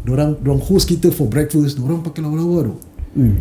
[0.00, 2.74] Diorang, diorang host kita for breakfast Diorang pakai lawa-lawa tu.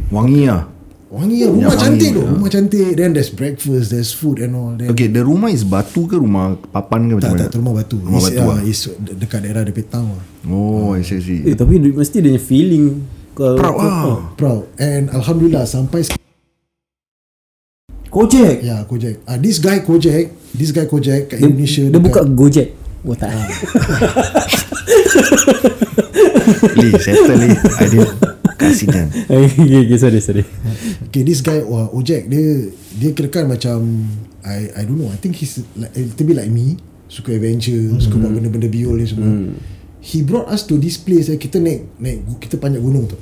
[0.10, 0.68] Wangi lah
[1.08, 2.28] Wangi lah Rumah Yang cantik tu ya.
[2.28, 2.90] Rumah cantik.
[2.94, 6.60] Then there's breakfast There's food and all Then Okay the rumah is batu ke Rumah
[6.68, 7.46] papan ke macam tak, mana?
[7.48, 7.96] tak, rumah batu.
[7.98, 11.18] Rumah It's, batu uh, lah it's de- dekat daerah Depit Town lah Oh I see,
[11.18, 11.42] see.
[11.44, 12.86] Eh tapi mesti dia punya feeling
[13.34, 14.68] Proud lah Proud.
[14.76, 16.19] And Alhamdulillah Sampai sek-
[18.10, 18.66] Kojek.
[18.66, 22.22] Ya Kojek ah, This guy Kojek This guy Kojek Kat dia, Indonesia dia dekat- buka
[22.26, 22.68] Gojek.
[23.06, 23.32] Oh tak.
[26.76, 27.56] Lee settle Lee.
[27.56, 28.12] I didn't
[28.60, 30.44] Kasinan okay, okay, sorry sorry.
[31.08, 32.68] Okay this guy wah, Ojek dia
[33.00, 34.04] dia kira kan macam
[34.44, 36.76] I I don't know I think he's like, a little bit like me.
[37.08, 38.04] Suka adventure mm-hmm.
[38.04, 39.32] suka buat benda-benda biol ni semua.
[39.32, 39.56] Mm.
[40.00, 41.36] he brought us to this place eh.
[41.36, 43.16] kita naik naik kita panjat gunung tu.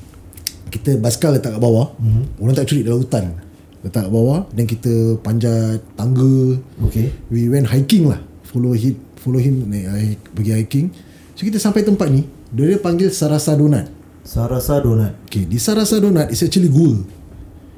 [0.73, 1.93] Kita basikal letak kat bawah.
[2.01, 2.41] Mm-hmm.
[2.41, 3.46] orang tak curi dalam hutan
[3.87, 7.09] letak kat bawah dan kita panjat tangga Okay.
[7.31, 10.87] we went hiking lah follow him follow him naik hi- pergi hiking
[11.33, 13.97] so kita sampai tempat ni dia, dia panggil Sarasa Donut
[14.27, 15.15] Sarasa Donut.
[15.23, 16.99] Okay, di Sarasa Donut is actually gua.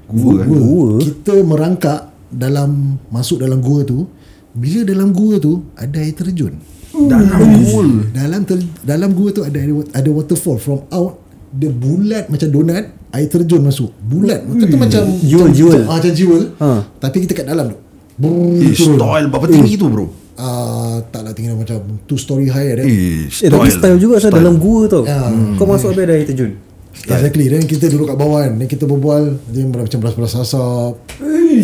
[0.09, 0.49] Gua kan?
[0.49, 0.97] Gua?
[0.97, 4.09] Kita merangkak dalam masuk dalam gua tu.
[4.49, 6.57] Bila dalam gua tu ada air terjun.
[6.89, 7.37] Dalam
[7.69, 9.61] gul Dalam ter, dalam gua tu ada
[9.93, 13.89] ada waterfall from out dia bulat macam donut air terjun masuk.
[13.97, 14.45] Bulat.
[14.45, 15.81] Macam Jewel, macam, jewel.
[15.85, 16.43] ah, macam jewel.
[16.61, 16.69] Ha.
[17.01, 17.77] tapi kita kat dalam tu.
[18.19, 20.05] Brrr, Eh style Berapa tinggi tu bro?
[20.35, 22.83] Ah, tak lah tinggal macam two story high ada.
[22.83, 23.95] Eh Eh tapi style.
[23.95, 25.31] juga saya dalam gua tau Ya.
[25.55, 26.59] Kau masuk habis ada air terjun?
[26.99, 27.47] Exactly.
[27.47, 28.59] Then kita duduk kat bawah kan.
[28.59, 29.39] Then kita berbual.
[29.49, 30.99] Dia macam beras-beras asap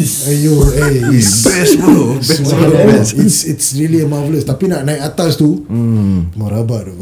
[0.01, 1.15] Ayo, eh,
[1.45, 2.83] Best bro Best bro Subhanallah.
[2.89, 4.43] Best It's it's really marvelous.
[4.43, 6.35] Tapi nak naik atas tu, hmm.
[6.35, 6.95] marabak tu.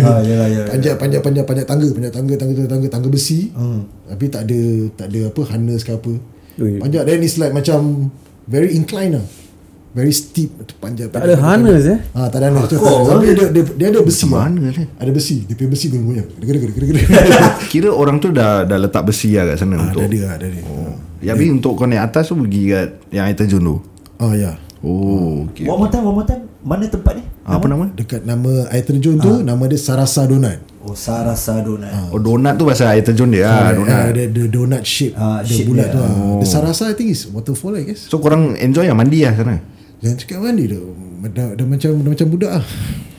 [0.00, 0.68] Ah, yalah, yalah.
[0.72, 3.50] panjat panjat panjat panjat tangga, panjat tangga tangga tangga tangga, tangga besi.
[3.52, 3.86] Hmm.
[4.06, 4.60] Tapi tak ada
[4.94, 6.12] tak ada apa harness ke apa.
[6.58, 8.10] Panjat then it's like macam
[8.50, 9.26] very incline lah.
[9.90, 11.10] Very steep panjat.
[11.10, 12.70] Tak ada harness eh Ah, tak ada harness.
[12.70, 14.22] Tapi dia, dia, dia ada besi.
[14.30, 14.46] Lah.
[14.46, 14.86] mana ni?
[14.86, 15.42] Ada besi.
[15.42, 17.02] Dia punya besi gede gede.
[17.74, 20.46] Kira orang tu dah dah letak besi lah kat sana Ah, untuk ada dia, ada
[20.46, 20.62] dia.
[20.62, 20.94] Oh.
[21.18, 23.76] Ya, Tapi untuk kau naik atas tu pergi kat yang air terjun tu.
[24.18, 24.54] Oh ya.
[24.80, 25.68] Oh, okay.
[25.68, 26.48] One more time, one more time.
[26.60, 27.24] Mana tempat ni?
[27.42, 27.84] Apa nama?
[27.90, 30.56] Dekat nama air terjun tu nama dia Sarasa Donut.
[30.80, 31.90] Oh, Sarasa Donut.
[32.08, 34.14] Oh, donat tu pasal air terjun dia Ah, ah, donat.
[34.14, 35.12] the, the donut shape.
[35.12, 35.96] Ah, the shape bulat dia.
[35.96, 36.00] tu.
[36.00, 36.38] ah.
[36.38, 38.08] The Sarasa I think is waterfall I guess.
[38.08, 39.60] So korang enjoy yang mandi lah sana.
[40.00, 40.80] Jangan cakap mandi dah.
[41.28, 42.64] Dah, dah macam dah macam budak ah.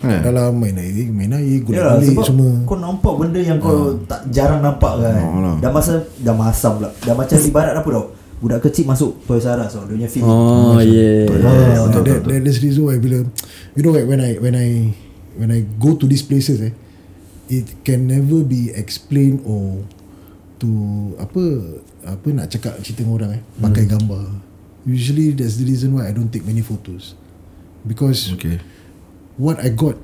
[0.01, 0.21] Eh.
[0.25, 2.51] Dalam main air, main air, guna Yalah, balik semua.
[2.65, 5.21] kau nampak benda yang kau tak jarang nampak kan.
[5.21, 5.55] Oh, lah.
[5.61, 6.89] Dah masa dah masam pula.
[7.05, 8.05] Dah macam ibarat apa tau?
[8.41, 9.85] Budak kecil masuk Toys R Us tau.
[9.85, 10.25] Dia punya feeling.
[10.25, 13.21] Oh yeah Ah, that, that, that's the reason why bila
[13.77, 14.89] you know like when I when I
[15.37, 16.73] when I go to these places eh
[17.45, 19.85] it can never be explained or
[20.57, 20.67] to
[21.21, 21.43] apa
[22.01, 24.25] apa nak cakap cerita dengan orang eh pakai gambar
[24.83, 27.13] usually that's the reason why I don't take many photos
[27.85, 28.57] because Okay.
[29.37, 29.97] what I got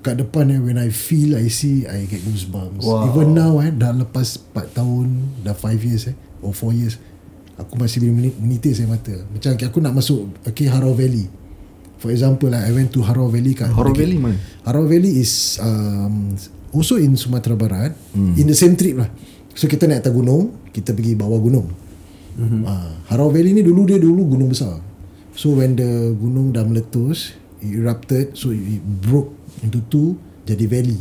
[0.00, 3.12] kat depan eh when I feel I see I get goosebumps Wow.
[3.12, 5.06] even now eh dah lepas 4 tahun
[5.44, 6.96] dah 5 years eh or 4 years
[7.60, 11.28] aku masih boleh menit, menitis saya mata macam aku nak masuk okay Harau Valley
[12.00, 14.40] for example like I went to Harau Valley kat Harau Valley mana?
[14.64, 16.32] Harau Valley is um,
[16.72, 18.40] also in Sumatera Barat hmm.
[18.40, 19.12] in the same trip lah
[19.52, 21.68] so kita naik atas gunung kita pergi bawah gunung
[22.36, 22.62] mm-hmm.
[22.66, 24.78] uh, Harau Valley ni dulu dia dulu gunung besar
[25.34, 30.14] so when the gunung dah meletus it erupted so it broke into two
[30.44, 31.00] jadi valley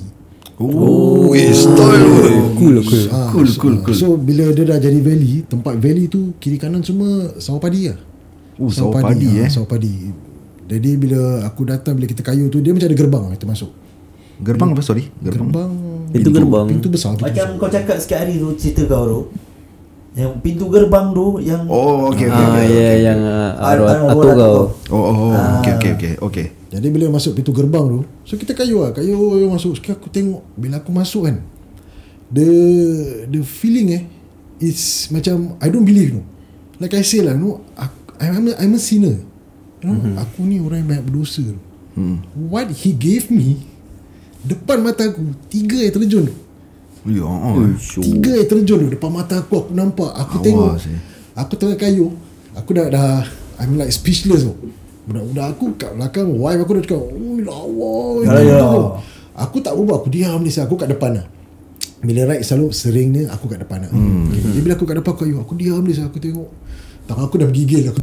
[0.59, 2.36] Oh, eh, style weh.
[2.59, 3.95] Cool cool Ah, Cool, so, cool, ah, cool.
[3.95, 7.95] So bila dia dah jadi valley Tempat valley tu Kiri kanan semua Sawah padi lah
[8.59, 9.49] Oh, sawah padi, ah, eh.
[9.49, 10.11] Sawah padi
[10.67, 13.71] Jadi bila aku datang Bila kita kayu tu Dia macam ada gerbang Kita masuk
[14.43, 15.07] Gerbang apa sorry?
[15.23, 15.47] Gerbang.
[15.47, 15.71] Gerbang
[16.11, 17.59] Pintu gerbang Pintu besar pintu Macam besar.
[17.63, 19.19] kau cakap sikit hari tu cerita kau tu.
[20.18, 22.34] Yang pintu gerbang tu yang Oh, okay, okay.
[22.34, 23.05] Ah okay, yeah okay.
[23.05, 24.57] yang uh, arwah arwah atuk atuk kau
[24.89, 25.34] Oh, oh, oh.
[25.62, 26.47] okay, okay, okay, okay.
[26.70, 29.14] Jadi bila masuk pintu gerbang tu So kita kayu lah Kayu
[29.49, 31.41] masuk Sekali aku tengok Bila aku masuk kan
[32.30, 32.49] The
[33.30, 34.03] The feeling eh
[34.62, 36.26] It's macam I don't believe no
[36.82, 39.18] Like I say lah no, aku, I'm, a, I'm a sinner
[39.82, 40.16] you know, mm-hmm.
[40.26, 41.57] Aku ni orang yang banyak berdosa tu
[41.99, 42.22] Hmm.
[42.38, 43.66] What he gave me
[44.45, 46.36] Depan mata aku Tiga air terjun tu
[47.08, 47.64] Ya, oh.
[48.04, 49.68] Tiga air terjun Depan mata aku.
[49.68, 50.72] Aku nampak Aku Awas, tengok.
[50.84, 51.00] eh.
[51.39, 52.12] Aku tengah kayu.
[52.60, 53.24] Aku dah dah
[53.60, 54.54] I'm like speechless tu.
[55.08, 57.95] Budak-budak aku kat belakang Wife aku dah cakap Oh lawa
[58.28, 58.58] Ya, ya.
[59.39, 61.26] Aku tak berubah Aku diam ni Aku kat depan lah.
[62.04, 63.89] Bila ride selalu seringnya Aku kat depan lah.
[63.89, 64.30] Hmm.
[64.30, 64.43] okay.
[64.43, 66.50] Jadi bila aku kat depan kayu Aku diam ni Aku tengok.
[67.10, 68.02] Tangan aku dah bergigil aku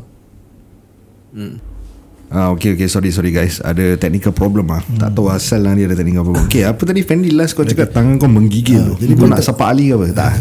[2.26, 2.90] Ah, okay, okay.
[2.90, 3.62] Sorry, sorry guys.
[3.62, 4.82] Ada technical problem ah.
[4.82, 6.50] Tak tahu asal lah dia ada technical problem.
[6.50, 8.94] Okay, apa tadi Fendi last kau cakap tangan kau menggigil tu.
[9.06, 10.06] Jadi kau nak sapa Ali ke apa?
[10.10, 10.32] Tak.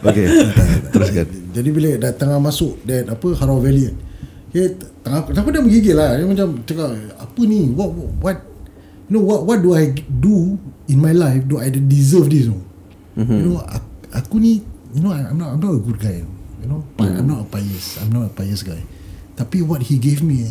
[0.08, 0.26] okay,
[0.94, 1.26] teruskan.
[1.50, 3.96] Jadi bila dah tengah masuk That apa Harau Valley kan
[4.50, 4.66] okay,
[5.02, 6.88] Tengah Kenapa dia menggigil lah Dia macam cakap
[7.18, 7.90] Apa ni What
[8.22, 8.38] What
[9.10, 10.54] You know what What do I do
[10.86, 12.62] In my life Do I deserve this you know,
[13.18, 13.38] mm-hmm.
[13.38, 14.62] you know aku, aku ni
[14.94, 16.22] You know I'm not I'm not a good guy
[16.62, 17.18] You know mm.
[17.18, 18.78] I'm not a pious I'm not a pious guy
[19.40, 20.44] Tapi what he gave me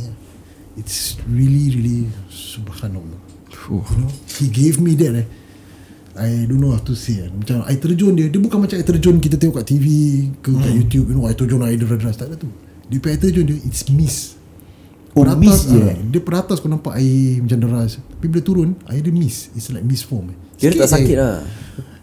[0.74, 3.22] It's really really Subhanallah.
[3.70, 4.10] You know
[4.42, 5.28] He gave me that eh.
[6.18, 7.30] I don't know how to say eh.
[7.30, 9.86] Macam air terjun dia Dia bukan macam air terjun Kita tengok kat TV
[10.42, 12.50] Ke kat YouTube You know air terjun air deras Tak ada tu.
[12.90, 14.40] Dia punya air terjun dia It's mist
[15.18, 15.82] Oh, Peratas, mist je?
[15.82, 17.98] ah, Dia peratas kau nampak air Macam deras.
[17.98, 20.38] Tapi bila turun Air dia mist It's like mist form eh.
[20.58, 21.22] Kira tak sakit air.
[21.22, 21.38] lah.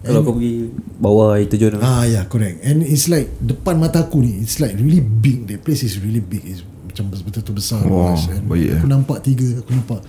[0.06, 0.70] Kalau kau pergi
[1.02, 2.62] Bawah itu je Ah yeah correct.
[2.62, 5.50] And it's like Depan mata aku ni It's like really big.
[5.50, 6.46] That place is really big.
[6.46, 6.62] It's
[6.96, 8.24] macam betul-betul besar Wow, luas.
[8.32, 8.80] And baik, eh.
[8.80, 10.00] Aku nampak tiga Aku nampak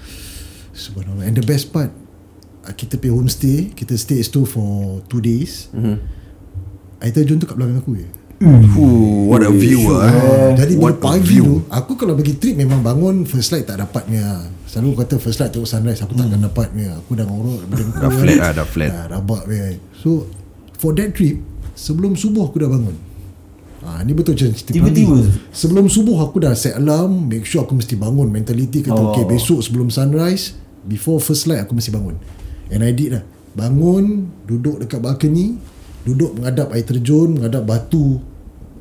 [0.72, 1.92] Subhanallah And the best part
[2.64, 6.00] ah, Kita pergi homestay Kita stay situ for Two days mm-hmm.
[7.04, 8.08] Air terjun tu kat belakang aku je
[8.38, 10.56] Fuh, what a view ah.
[10.56, 11.46] Jadi bila What pagi tu view.
[11.68, 15.52] Aku kalau pergi trip Memang bangun First light tak dapat punya Selalu kata first light
[15.52, 17.68] tengok sunrise Aku takkan dapat punya Aku dah ngorok
[18.00, 18.92] Dah flat ah, dah flat.
[18.94, 19.44] Dah rabak
[20.00, 20.30] So
[20.80, 21.42] For that trip
[21.76, 23.07] Sebelum subuh aku dah bangun
[23.88, 25.16] Ah, ni betul macam cerita Tiba-tiba?
[25.16, 25.32] pagi.
[25.56, 29.16] Sebelum subuh aku dah set alarm Make sure aku mesti bangun Mentality kata Oh.
[29.16, 32.20] okay besok sebelum sunrise Before first light aku mesti bangun
[32.68, 33.24] And I did lah
[33.56, 35.56] Bangun Duduk dekat balcony
[36.04, 38.20] Duduk menghadap air terjun Menghadap batu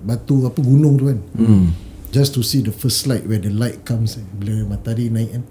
[0.02, 1.70] Batu apa gunung tu kan hmm.
[2.10, 4.18] Just to see the first light Where the light comes.
[4.18, 5.42] Bila matahari naik kan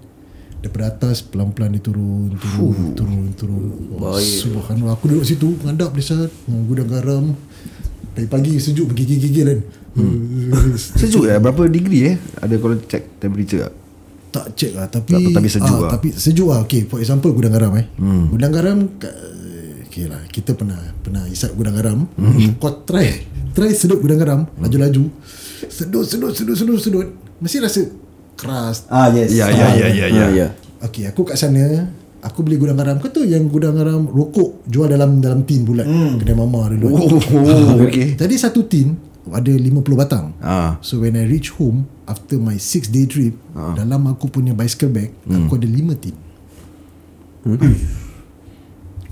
[0.60, 3.60] Daripada atas Pelan-pelan dia turun Turun Turun Turun
[3.96, 7.24] oh, Subhanallah Aku duduk situ Menghadap saat Dengan gudang garam
[8.16, 9.60] Dari pagi sejuk Menggigil-gigil kan
[10.74, 13.72] Sejuk eh Berapa degree eh Ada kalau check temperature tak?
[14.32, 15.90] Tak check lah Tapi Tak tapi sejuk ah, lah.
[15.92, 18.24] Tapi sejuk lah Okay for example Gudang garam eh hmm.
[18.32, 19.20] Gudang garam ka-
[19.86, 22.56] Okay lah Kita pernah Pernah isap gudang garam hmm.
[22.56, 23.08] Kau try
[23.52, 25.12] Try sedut gudang garam Laju-laju
[25.68, 27.06] Sedut sedut sedut sedut sedut
[27.40, 27.84] Mesti rasa
[28.36, 29.32] Keras Ah yes.
[29.32, 30.46] Ya ya ya ya ya ya.
[30.76, 31.88] Okay aku kat sana
[32.26, 32.98] Aku beli gudang garam.
[32.98, 36.18] Kau tahu yang gudang garam Rokok Jual dalam dalam tin bulat hmm.
[36.18, 38.18] Kedai mama dulu Oh, oh okay.
[38.18, 40.34] Jadi satu tin Ada 50 batang.
[40.38, 40.78] Ah.
[40.82, 45.14] So when I reach home After my 6 day trip Dalam aku punya bicycle bag
[45.26, 46.16] Aku ada 5 tin.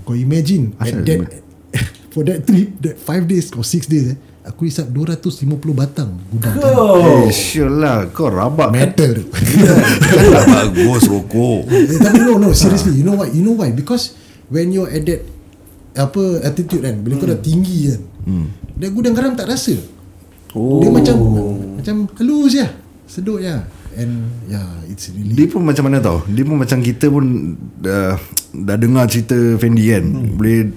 [0.03, 1.19] Kau imagine Asal at that,
[2.13, 5.41] For that trip That 5 days or 6 days eh, Aku hisap 250
[5.73, 8.93] batang Gudang garam Eh sure lah Kau rabak kan?
[8.93, 9.11] Metal.
[9.17, 11.65] Tu Kan tak bagus rokok.
[11.65, 13.73] Eh, tapi no no seriously you know why you know why?
[13.73, 14.13] Because
[14.53, 15.25] when you're at that
[15.95, 18.47] apa attitude kan bila kau dah tinggi kan hmm.
[18.75, 19.79] dia gudang garam tak rasa.
[20.51, 20.79] Oh.
[20.83, 21.15] dia macam
[21.79, 22.67] macam halus je
[23.07, 23.55] sedut je.
[23.95, 26.19] And yeah it's really Dia pun macam mana tau?
[26.27, 28.19] Dia pun macam kita pun Dah,
[28.51, 30.03] dah dengar cerita Fendi kan?
[30.03, 30.35] Hmm.
[30.35, 30.75] Boleh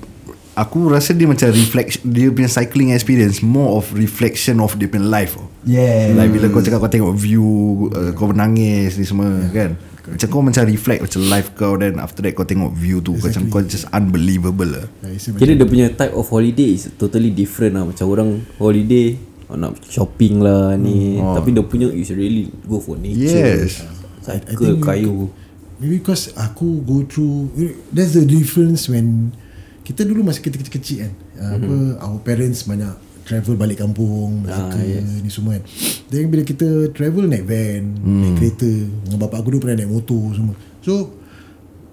[0.59, 5.07] Aku rasa dia macam reflection Dia punya cycling experience More of reflection of dia punya
[5.07, 5.47] life tau.
[5.63, 6.19] Yeah.
[6.19, 7.47] Like bila kau cakap kau tengok view
[7.95, 12.27] uh, Kau menangis ni semua kan Macam kau macam reflect Macam life kau Then after
[12.27, 16.15] that kau tengok view tu Macam kau just unbelievable lah yeah, Kira dia punya type
[16.19, 17.87] of holiday is totally different lah.
[17.87, 18.29] Macam orang
[18.59, 19.15] holiday
[19.47, 21.23] oh, nak shopping lah ni.
[21.23, 23.63] Tapi dia punya is really go for nature.
[23.63, 23.87] Yes
[24.19, 25.31] Cycle, kayu.
[25.79, 27.55] Maybe because aku go through
[27.95, 29.31] That's the difference when
[29.89, 31.57] Kita dulu masih kecil-kecil kan mm-hmm.
[31.57, 31.75] Apa
[32.05, 32.93] Our parents banyak
[33.25, 35.25] Travel balik kampung Melaka ah, yes.
[35.25, 35.65] Ni semua kan
[36.09, 38.21] Then bila kita travel naik van mm.
[38.21, 38.73] Naik kereta
[39.05, 40.53] Dengan bapak aku dulu pernah naik motor semua
[40.85, 41.17] So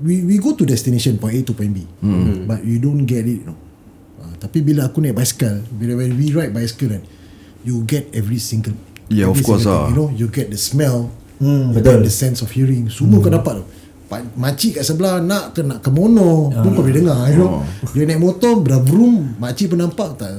[0.04, 2.43] We we go to destination Point A to point B mm.
[2.43, 3.56] But you don't get it you know.
[4.20, 7.04] uh, Tapi bila aku naik bicycle Bila when we ride bicycle kan
[7.64, 8.76] You get every single
[9.08, 9.88] Yeah, of every course single ah.
[9.88, 12.00] You know You get the smell Hmm, you betul.
[12.00, 13.64] get the sense of hearing Semua kau dapat tu
[14.12, 16.53] Makcik kat sebelah nak ke nak ke mono?
[16.53, 17.66] Pun kau boleh dengar you know.
[17.91, 20.34] Dia naik motor berbrum makcik pun nampak tak?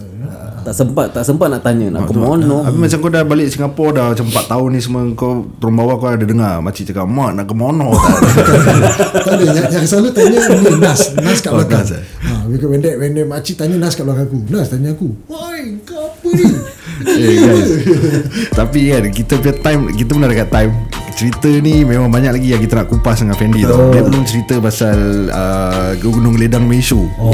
[0.66, 2.66] Tak sempat tak sempat nak tanya nak ke mana.
[2.66, 5.94] Habis macam kau dah balik Singapura Dah macam 4 tahun ni semua Kau turun bawah
[5.94, 9.44] kau ada dengar Makcik cakap Mak nak ke mana tak tak ada.
[9.46, 11.14] Yang, yang selalu tanya ni Nas.
[11.22, 11.86] Nas kat Oh, belakang.
[11.86, 12.02] Eh?
[12.26, 14.38] ha, when that, when that makcik tanya Nas kat belakang aku.
[14.50, 16.46] Nas tanya aku Woi kau apa ni?
[17.14, 17.70] Eh guys.
[18.50, 20.70] Tapi kan Kita punya time Kita pun dah dekat time
[21.16, 23.88] Cerita ni Memang banyak lagi Yang kita nak kupas dengan Fendi tau.
[23.88, 27.32] Dia belum cerita pasal uh, Gunung Ledang Meishu oh.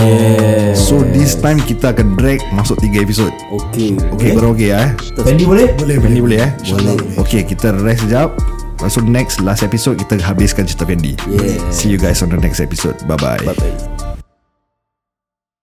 [0.79, 3.35] So this time Kita akan drag Masuk 3 episod.
[3.51, 3.99] Okay.
[3.99, 4.89] Okay korang okay eh?
[5.19, 5.75] Fendi boleh?
[5.75, 6.51] Boleh Fendi boleh eh?
[6.71, 6.97] Boleh.
[7.19, 8.31] Okay kita rest sekejap.
[8.79, 11.19] Lepas tu next Last episode Kita habiskan cerita Fendi.
[11.27, 11.59] Yeah.
[11.75, 12.95] See you guys on the next episode.
[13.11, 13.92] Bye bye Bye bye.